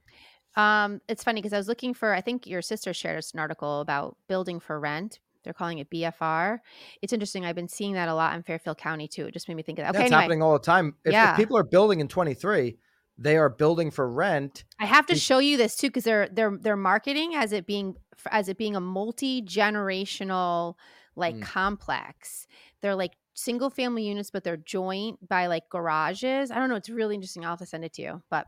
Um, 0.56 1.00
it's 1.08 1.24
funny 1.24 1.42
because 1.42 1.54
I 1.54 1.58
was 1.58 1.68
looking 1.68 1.94
for. 1.94 2.14
I 2.14 2.22
think 2.22 2.46
your 2.48 2.62
sister 2.62 2.94
shared 2.94 3.18
us 3.18 3.34
an 3.34 3.40
article 3.40 3.80
about 3.82 4.18
building 4.28 4.60
for 4.60 4.80
rent. 4.80 5.20
They're 5.44 5.54
calling 5.54 5.80
it 5.80 5.90
BFR. 5.90 6.62
It's 7.02 7.14
interesting. 7.14 7.46
I've 7.46 7.56
been 7.56 7.68
seeing 7.68 7.94
that 7.94 8.10
a 8.10 8.14
lot 8.16 8.36
in 8.36 8.44
Fairfield 8.44 8.78
County 8.78 9.08
too. 9.08 9.28
It 9.28 9.34
just 9.34 9.48
made 9.48 9.56
me 9.56 9.64
think 9.64 9.80
of 9.80 9.84
that. 9.86 9.94
That's 9.94 10.10
Okay, 10.10 10.16
anyway, 10.16 10.32
happening 10.32 10.42
all 10.42 10.54
the 10.54 10.60
time. 10.60 10.96
If, 11.06 11.22
if 11.22 11.22
Yeah. 11.22 11.34
people 11.34 11.58
are 11.58 11.64
building 11.64 12.00
in 12.00 12.08
23, 12.08 12.78
they 13.18 13.38
are 13.38 13.50
building 13.50 13.92
for 13.92 14.10
rent. 14.10 14.64
I 14.80 14.86
have 14.86 15.06
to 15.08 15.16
show 15.16 15.40
you 15.40 15.58
this 15.58 15.76
too 15.76 15.88
because 15.88 16.04
they're 16.04 16.28
they're 16.30 16.58
they're 16.58 16.76
marketing 16.78 17.36
as 17.36 17.52
it 17.52 17.66
being 17.68 17.96
as 18.32 18.50
it 18.50 18.58
being 18.58 18.76
a 18.76 18.80
multi 18.82 19.42
generational 19.42 20.76
like 21.16 21.36
Mm. 21.36 21.42
complex. 21.42 22.48
They're 22.82 22.96
like 22.96 23.14
single 23.34 23.70
family 23.70 24.08
units, 24.08 24.32
but 24.32 24.44
they're 24.44 24.58
joint 24.58 25.28
by 25.28 25.48
like 25.48 25.70
garages. 25.70 26.52
I 26.52 26.56
don't 26.56 26.70
know. 26.70 26.76
It's 26.76 26.90
really 26.90 27.16
interesting. 27.16 27.44
I'll 27.46 27.52
have 27.52 27.60
to 27.60 27.66
send 27.66 27.86
it 27.86 27.94
to 27.94 28.02
you. 28.02 28.24
But 28.30 28.48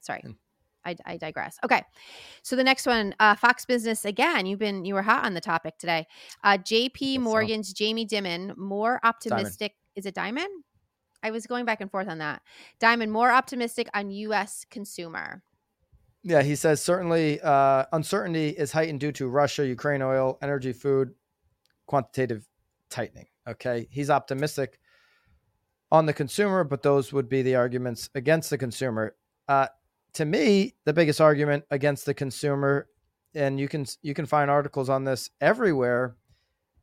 sorry. 0.00 0.26
I, 0.84 0.96
I 1.06 1.16
digress. 1.16 1.58
Okay, 1.64 1.82
so 2.42 2.56
the 2.56 2.64
next 2.64 2.86
one, 2.86 3.14
uh, 3.20 3.34
Fox 3.34 3.64
Business 3.64 4.04
again. 4.04 4.46
You've 4.46 4.58
been 4.58 4.84
you 4.84 4.94
were 4.94 5.02
hot 5.02 5.24
on 5.24 5.34
the 5.34 5.40
topic 5.40 5.78
today. 5.78 6.06
Uh, 6.44 6.56
J.P. 6.58 7.14
Guess 7.14 7.24
so. 7.24 7.30
Morgan's 7.30 7.72
Jamie 7.72 8.06
Dimon 8.06 8.56
more 8.56 9.00
optimistic. 9.02 9.74
Is 9.96 10.06
it 10.06 10.14
Diamond? 10.14 10.48
I 11.22 11.30
was 11.30 11.46
going 11.46 11.64
back 11.64 11.80
and 11.80 11.90
forth 11.90 12.08
on 12.08 12.18
that. 12.18 12.42
Diamond 12.80 13.12
more 13.12 13.30
optimistic 13.30 13.88
on 13.94 14.10
U.S. 14.10 14.66
consumer. 14.70 15.42
Yeah, 16.24 16.42
he 16.42 16.54
says 16.54 16.80
certainly 16.80 17.40
uh, 17.40 17.84
uncertainty 17.92 18.50
is 18.50 18.70
heightened 18.72 19.00
due 19.00 19.12
to 19.12 19.28
Russia, 19.28 19.66
Ukraine 19.66 20.02
oil, 20.02 20.38
energy, 20.40 20.72
food, 20.72 21.14
quantitative 21.86 22.46
tightening. 22.90 23.26
Okay. 23.48 23.88
He's 23.90 24.10
optimistic 24.10 24.78
on 25.90 26.06
the 26.06 26.12
consumer, 26.12 26.64
but 26.64 26.82
those 26.82 27.12
would 27.12 27.28
be 27.28 27.42
the 27.42 27.56
arguments 27.56 28.08
against 28.14 28.50
the 28.50 28.58
consumer. 28.58 29.16
Uh, 29.48 29.66
to 30.14 30.24
me, 30.24 30.74
the 30.84 30.92
biggest 30.92 31.20
argument 31.20 31.64
against 31.70 32.06
the 32.06 32.14
consumer, 32.14 32.88
and 33.34 33.58
you 33.58 33.68
can 33.68 33.86
you 34.02 34.14
can 34.14 34.26
find 34.26 34.50
articles 34.50 34.88
on 34.88 35.04
this 35.04 35.30
everywhere, 35.40 36.16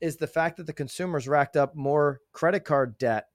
is 0.02 0.18
the 0.18 0.28
fact 0.28 0.58
that 0.58 0.68
the 0.68 0.74
consumers 0.74 1.28
racked 1.28 1.56
up 1.56 1.76
more 1.76 2.22
credit 2.32 2.62
card 2.66 2.98
debt 2.98 3.28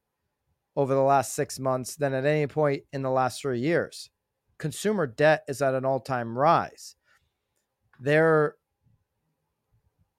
over 0.77 0.95
the 0.95 1.03
last 1.03 1.35
six 1.35 1.59
months 1.59 1.95
than 1.95 2.15
at 2.15 2.25
any 2.25 2.47
point 2.47 2.83
in 2.93 3.03
the 3.03 3.11
last 3.11 3.41
three 3.41 3.61
years. 3.61 4.11
Consumer 4.59 5.07
debt 5.07 5.45
is 5.47 5.63
at 5.63 5.75
an 5.75 5.85
all-time 5.85 6.37
rise. 6.37 6.97
There 8.01 8.57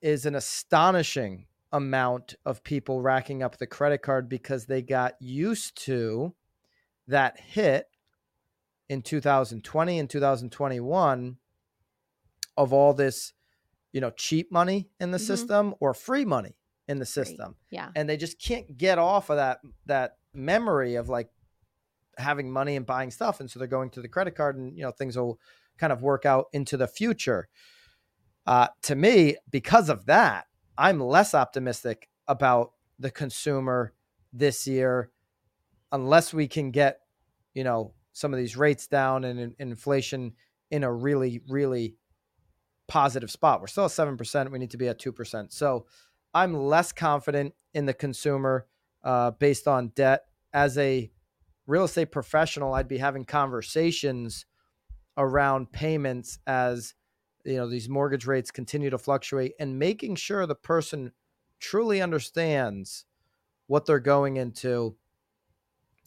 is 0.01 0.25
an 0.25 0.35
astonishing 0.35 1.47
amount 1.71 2.35
of 2.45 2.63
people 2.63 3.01
racking 3.01 3.43
up 3.43 3.57
the 3.57 3.67
credit 3.67 4.01
card 4.01 4.29
because 4.29 4.65
they 4.65 4.81
got 4.81 5.15
used 5.19 5.75
to 5.83 6.33
that 7.07 7.39
hit 7.39 7.87
in 8.89 9.01
2020 9.01 9.99
and 9.99 10.09
2021 10.09 11.37
of 12.57 12.71
all 12.73 12.93
this, 12.93 13.33
you 13.91 13.99
know, 14.01 14.11
cheap 14.11 14.51
money 14.51 14.89
in 14.99 15.11
the 15.11 15.17
Mhm. 15.17 15.27
system 15.27 15.75
or 15.79 15.93
free 15.93 16.25
money 16.25 16.55
in 16.87 16.99
the 16.99 17.05
system. 17.05 17.55
Yeah. 17.69 17.91
And 17.95 18.07
they 18.07 18.17
just 18.17 18.39
can't 18.39 18.77
get 18.77 18.97
off 18.99 19.29
of 19.29 19.37
that 19.37 19.59
that 19.85 20.17
memory 20.33 20.95
of 20.95 21.09
like 21.09 21.29
having 22.17 22.51
money 22.51 22.75
and 22.75 22.85
buying 22.85 23.09
stuff 23.11 23.39
and 23.39 23.49
so 23.49 23.57
they're 23.59 23.67
going 23.67 23.89
to 23.89 24.01
the 24.01 24.07
credit 24.07 24.35
card 24.35 24.57
and 24.57 24.77
you 24.77 24.83
know 24.83 24.91
things 24.91 25.17
will 25.17 25.39
kind 25.77 25.91
of 25.91 26.01
work 26.01 26.25
out 26.25 26.45
into 26.53 26.77
the 26.77 26.87
future. 26.87 27.49
Uh, 28.45 28.67
to 28.83 28.95
me, 28.95 29.35
because 29.49 29.89
of 29.89 30.05
that, 30.05 30.45
I'm 30.77 30.99
less 30.99 31.33
optimistic 31.33 32.09
about 32.27 32.73
the 32.99 33.09
consumer 33.09 33.93
this 34.31 34.67
year 34.67 35.09
unless 35.91 36.33
we 36.33 36.47
can 36.47 36.69
get, 36.71 36.99
you 37.53 37.63
know, 37.63 37.93
some 38.15 38.33
of 38.33 38.39
these 38.39 38.55
rates 38.55 38.87
down 38.87 39.25
and, 39.25 39.53
inflation 39.59 40.31
in 40.71 40.85
a 40.85 40.91
really, 40.91 41.41
really 41.49 41.95
positive 42.87 43.29
spot. 43.29 43.59
We're 43.59 43.67
still 43.67 43.85
at 43.85 43.91
7%. 43.91 44.51
We 44.51 44.57
need 44.57 44.71
to 44.71 44.77
be 44.77 44.87
at 44.87 44.99
2%. 44.99 45.51
So 45.51 45.85
I'm 46.33 46.53
less 46.53 46.93
confident 46.93 47.53
in 47.73 47.85
the 47.85 47.93
consumer 47.93 48.67
uh, 49.03 49.31
based 49.31 49.67
on 49.67 49.89
debt. 49.89 50.27
As 50.53 50.77
a 50.77 51.11
real 51.67 51.83
estate 51.83 52.11
professional, 52.11 52.73
I'd 52.73 52.87
be 52.87 52.99
having 52.99 53.25
conversations 53.25 54.45
around 55.17 55.73
payments 55.73 56.39
as 56.47 56.93
you 57.45 57.55
know 57.55 57.69
these 57.69 57.87
mortgage 57.87 58.25
rates 58.25 58.51
continue 58.51 58.89
to 58.89 58.97
fluctuate 58.97 59.53
and 59.61 59.79
making 59.79 60.15
sure 60.15 60.45
the 60.45 60.55
person 60.55 61.11
truly 61.59 62.01
understands 62.01 63.05
what 63.67 63.85
they're 63.85 63.99
going 63.99 64.35
into 64.35 64.97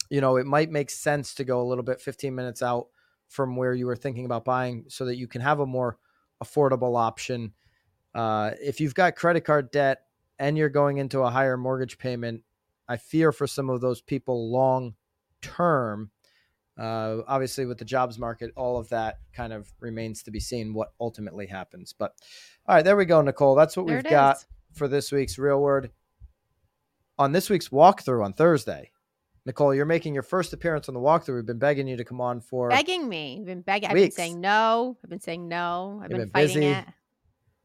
you 0.09 0.21
know 0.21 0.37
it 0.37 0.45
might 0.45 0.69
make 0.69 0.89
sense 0.89 1.33
to 1.35 1.43
go 1.43 1.61
a 1.61 1.67
little 1.67 1.83
bit 1.83 2.01
15 2.01 2.33
minutes 2.33 2.61
out 2.61 2.87
from 3.27 3.55
where 3.55 3.73
you 3.73 3.85
were 3.85 3.95
thinking 3.95 4.25
about 4.25 4.45
buying 4.45 4.85
so 4.87 5.05
that 5.05 5.17
you 5.17 5.27
can 5.27 5.41
have 5.41 5.59
a 5.59 5.65
more 5.65 5.97
affordable 6.43 6.97
option 6.97 7.53
uh, 8.15 8.51
if 8.61 8.79
you've 8.79 8.95
got 8.95 9.15
credit 9.15 9.41
card 9.41 9.71
debt 9.71 10.03
and 10.39 10.57
you're 10.57 10.69
going 10.69 10.97
into 10.97 11.19
a 11.19 11.29
higher 11.29 11.57
mortgage 11.57 11.97
payment 11.97 12.41
i 12.87 12.97
fear 12.97 13.31
for 13.31 13.45
some 13.47 13.69
of 13.69 13.81
those 13.81 14.01
people 14.01 14.51
long 14.51 14.95
term 15.41 16.11
uh, 16.79 17.23
obviously, 17.27 17.65
with 17.65 17.77
the 17.77 17.83
jobs 17.85 18.17
market, 18.17 18.53
all 18.55 18.77
of 18.77 18.87
that 18.89 19.19
kind 19.33 19.51
of 19.51 19.69
remains 19.81 20.23
to 20.23 20.31
be 20.31 20.39
seen 20.39 20.73
what 20.73 20.93
ultimately 20.99 21.45
happens. 21.45 21.93
But 21.93 22.15
all 22.65 22.75
right, 22.75 22.85
there 22.85 22.95
we 22.95 23.03
go, 23.03 23.21
Nicole. 23.21 23.53
That's 23.53 23.75
what 23.75 23.85
There 23.85 23.97
we've 23.97 24.09
got 24.09 24.37
is. 24.37 24.45
for 24.71 24.87
this 24.87 25.11
week's 25.11 25.37
Real 25.37 25.61
Word. 25.61 25.91
On 27.17 27.33
this 27.33 27.49
week's 27.49 27.67
walkthrough 27.67 28.23
on 28.23 28.31
Thursday, 28.31 28.91
Nicole, 29.45 29.73
you're 29.73 29.85
making 29.85 30.13
your 30.13 30.23
first 30.23 30.53
appearance 30.53 30.87
on 30.89 30.93
the 30.93 30.99
walkthrough. 30.99 31.35
We've 31.35 31.45
been 31.45 31.59
begging 31.59 31.87
you 31.87 31.97
to 31.97 32.03
come 32.03 32.21
on 32.21 32.41
for. 32.41 32.69
begging 32.69 33.07
me. 33.09 33.37
I've 33.39 33.45
been 33.45 33.61
begging. 33.61 33.89
I've 33.89 33.95
been 33.95 34.11
saying 34.11 34.39
no. 34.41 34.97
I've 35.03 35.09
been 35.09 35.19
saying 35.21 35.47
no. 35.47 35.99
I've 36.03 36.09
been, 36.09 36.19
been 36.19 36.29
fighting 36.29 36.55
busy. 36.55 36.65
it. 36.67 36.85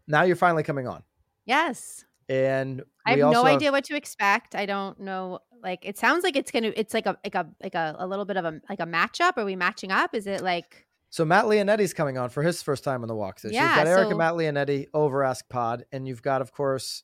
Now 0.07 0.23
you're 0.23 0.37
finally 0.37 0.63
coming 0.63 0.87
on, 0.87 1.03
Yes. 1.47 2.05
and 2.29 2.83
I 3.07 3.11
have 3.11 3.19
no 3.21 3.45
idea 3.47 3.73
what 3.73 3.85
to 3.85 3.97
expect. 3.97 4.55
I 4.55 4.67
don't 4.67 5.01
know. 5.01 5.41
Like 5.63 5.81
it 5.87 5.97
sounds 5.99 6.23
like 6.25 6.37
it's 6.37 6.51
gonna. 6.51 6.73
It's 6.77 6.93
like 6.95 7.07
a 7.07 7.17
like 7.25 7.35
a 7.35 7.49
like 7.63 7.75
a, 7.75 7.97
a 7.99 8.07
little 8.07 8.25
bit 8.27 8.37
of 8.37 8.45
a 8.45 8.61
like 8.69 8.81
a 8.81 8.87
matchup. 8.87 9.39
Are 9.39 9.45
we 9.47 9.57
matching 9.57 9.91
up? 9.91 10.15
Is 10.15 10.27
it 10.27 10.43
like 10.43 10.87
So 11.09 11.25
Matt 11.25 11.47
Leonetti's 11.47 11.95
coming 11.95 12.19
on 12.19 12.29
for 12.29 12.43
his 12.43 12.63
first 12.63 12.85
time 12.85 13.01
on 13.03 13.09
the 13.09 13.15
walkthrough. 13.15 13.41
So 13.41 13.49
you've 13.49 13.55
Yeah, 13.55 13.77
got 13.77 13.87
Eric 13.87 14.05
so- 14.05 14.09
and 14.11 14.19
Matt 14.19 14.35
Leonetti 14.35 14.89
over 14.93 15.23
Ask 15.25 15.49
Pod, 15.49 15.87
and 15.91 16.07
you've 16.07 16.21
got, 16.23 16.43
of 16.43 16.53
course, 16.53 17.03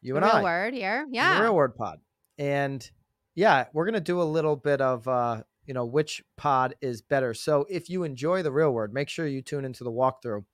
you 0.00 0.14
the 0.14 0.18
and 0.18 0.26
real 0.26 0.34
I. 0.36 0.42
word 0.42 0.74
here? 0.74 1.06
Yeah. 1.12 1.36
the 1.38 1.44
real 1.44 1.54
word 1.54 1.76
pod 1.76 2.00
and 2.38 2.90
yeah 3.34 3.66
we're 3.72 3.84
gonna 3.84 4.00
do 4.00 4.20
a 4.20 4.24
little 4.24 4.56
bit 4.56 4.80
of 4.80 5.06
uh 5.08 5.42
you 5.66 5.74
know 5.74 5.84
which 5.84 6.22
pod 6.36 6.74
is 6.80 7.02
better 7.02 7.34
so 7.34 7.66
if 7.70 7.88
you 7.88 8.04
enjoy 8.04 8.42
the 8.42 8.52
real 8.52 8.72
word 8.72 8.92
make 8.92 9.08
sure 9.08 9.26
you 9.26 9.42
tune 9.42 9.64
into 9.64 9.84
the 9.84 9.92
walkthrough 9.92 10.44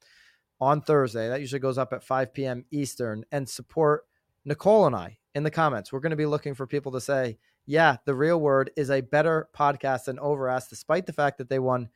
on 0.60 0.80
thursday 0.80 1.28
that 1.28 1.40
usually 1.40 1.60
goes 1.60 1.78
up 1.78 1.92
at 1.92 2.02
5 2.02 2.32
p.m 2.32 2.64
eastern 2.70 3.24
and 3.32 3.48
support 3.48 4.04
nicole 4.44 4.86
and 4.86 4.96
i 4.96 5.18
in 5.34 5.42
the 5.42 5.50
comments 5.50 5.92
we're 5.92 6.00
going 6.00 6.10
to 6.10 6.16
be 6.16 6.26
looking 6.26 6.54
for 6.54 6.66
people 6.66 6.92
to 6.92 7.00
say 7.00 7.38
yeah 7.66 7.96
the 8.04 8.14
real 8.14 8.40
word 8.40 8.70
is 8.76 8.90
a 8.90 9.00
better 9.00 9.48
podcast 9.56 10.04
than 10.04 10.16
overask 10.16 10.68
despite 10.68 11.06
the 11.06 11.12
fact 11.12 11.38
that 11.38 11.48
they 11.48 11.58
won 11.58 11.88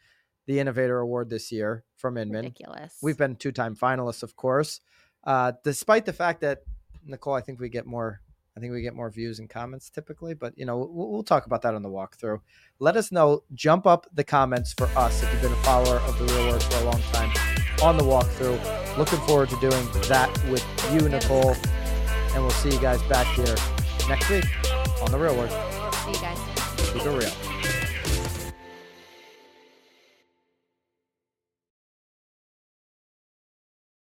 the 0.47 0.59
innovator 0.59 0.99
award 0.99 1.31
this 1.31 1.53
year 1.53 1.85
from 1.97 2.17
inman 2.17 2.45
Ridiculous. 2.45 2.99
We've 3.03 3.17
been 3.17 3.37
two 3.37 3.53
time 3.53 3.77
finalists, 3.77 4.23
of 4.23 4.37
course. 4.37 4.81
Uh, 5.25 5.53
despite 5.63 6.05
the 6.05 6.13
fact 6.13 6.41
that 6.41 6.63
Nicole, 7.05 7.35
I 7.35 7.41
think 7.41 7.61
we 7.61 7.69
get 7.69 7.87
more. 7.87 8.21
I 8.57 8.61
think 8.61 8.73
we 8.73 8.83
get 8.83 8.95
more 8.95 9.11
views 9.11 9.39
and 9.39 9.49
comments 9.49 9.89
typically, 9.89 10.35
but 10.35 10.57
you 10.57 10.67
know 10.67 10.77
we'll, 10.79 11.11
we'll 11.11 11.23
talk 11.23 11.47
about 11.47 11.63
that 11.63 11.75
on 11.75 11.83
the 11.83 11.89
walkthrough. 11.89 12.41
Let 12.79 12.97
us 12.97 13.11
know. 13.11 13.45
Jump 13.55 13.87
up 13.87 14.07
the 14.13 14.25
comments 14.25 14.73
for 14.73 14.87
us 14.97 15.23
if 15.23 15.33
you've 15.33 15.43
been 15.43 15.53
a 15.53 15.63
follower 15.63 15.97
of 16.01 16.19
the 16.19 16.25
Real 16.27 16.53
Word 16.53 16.63
for 16.63 16.79
a 16.81 16.85
long 16.85 17.01
time 17.13 17.31
on 17.83 17.97
the 17.97 18.05
walkthrough. 18.05 18.99
Looking 18.99 19.21
forward 19.21 19.49
to 19.51 19.57
doing 19.61 19.87
that 20.09 20.31
with 20.51 20.65
you, 20.93 21.09
Nicole, 21.09 21.57
and 22.35 22.43
we'll 22.43 22.51
see 22.51 22.71
you 22.71 22.81
guys 22.81 23.03
back 23.05 23.27
here 23.29 23.57
next 24.09 24.29
week 24.29 24.45
on 25.03 25.11
the 25.11 25.19
Real 25.19 25.37
Word. 25.37 25.51
See 25.51 26.13
you 26.13 26.21
guys. 26.21 26.39
Keep 26.93 27.07
it 27.07 27.09
real. 27.09 27.52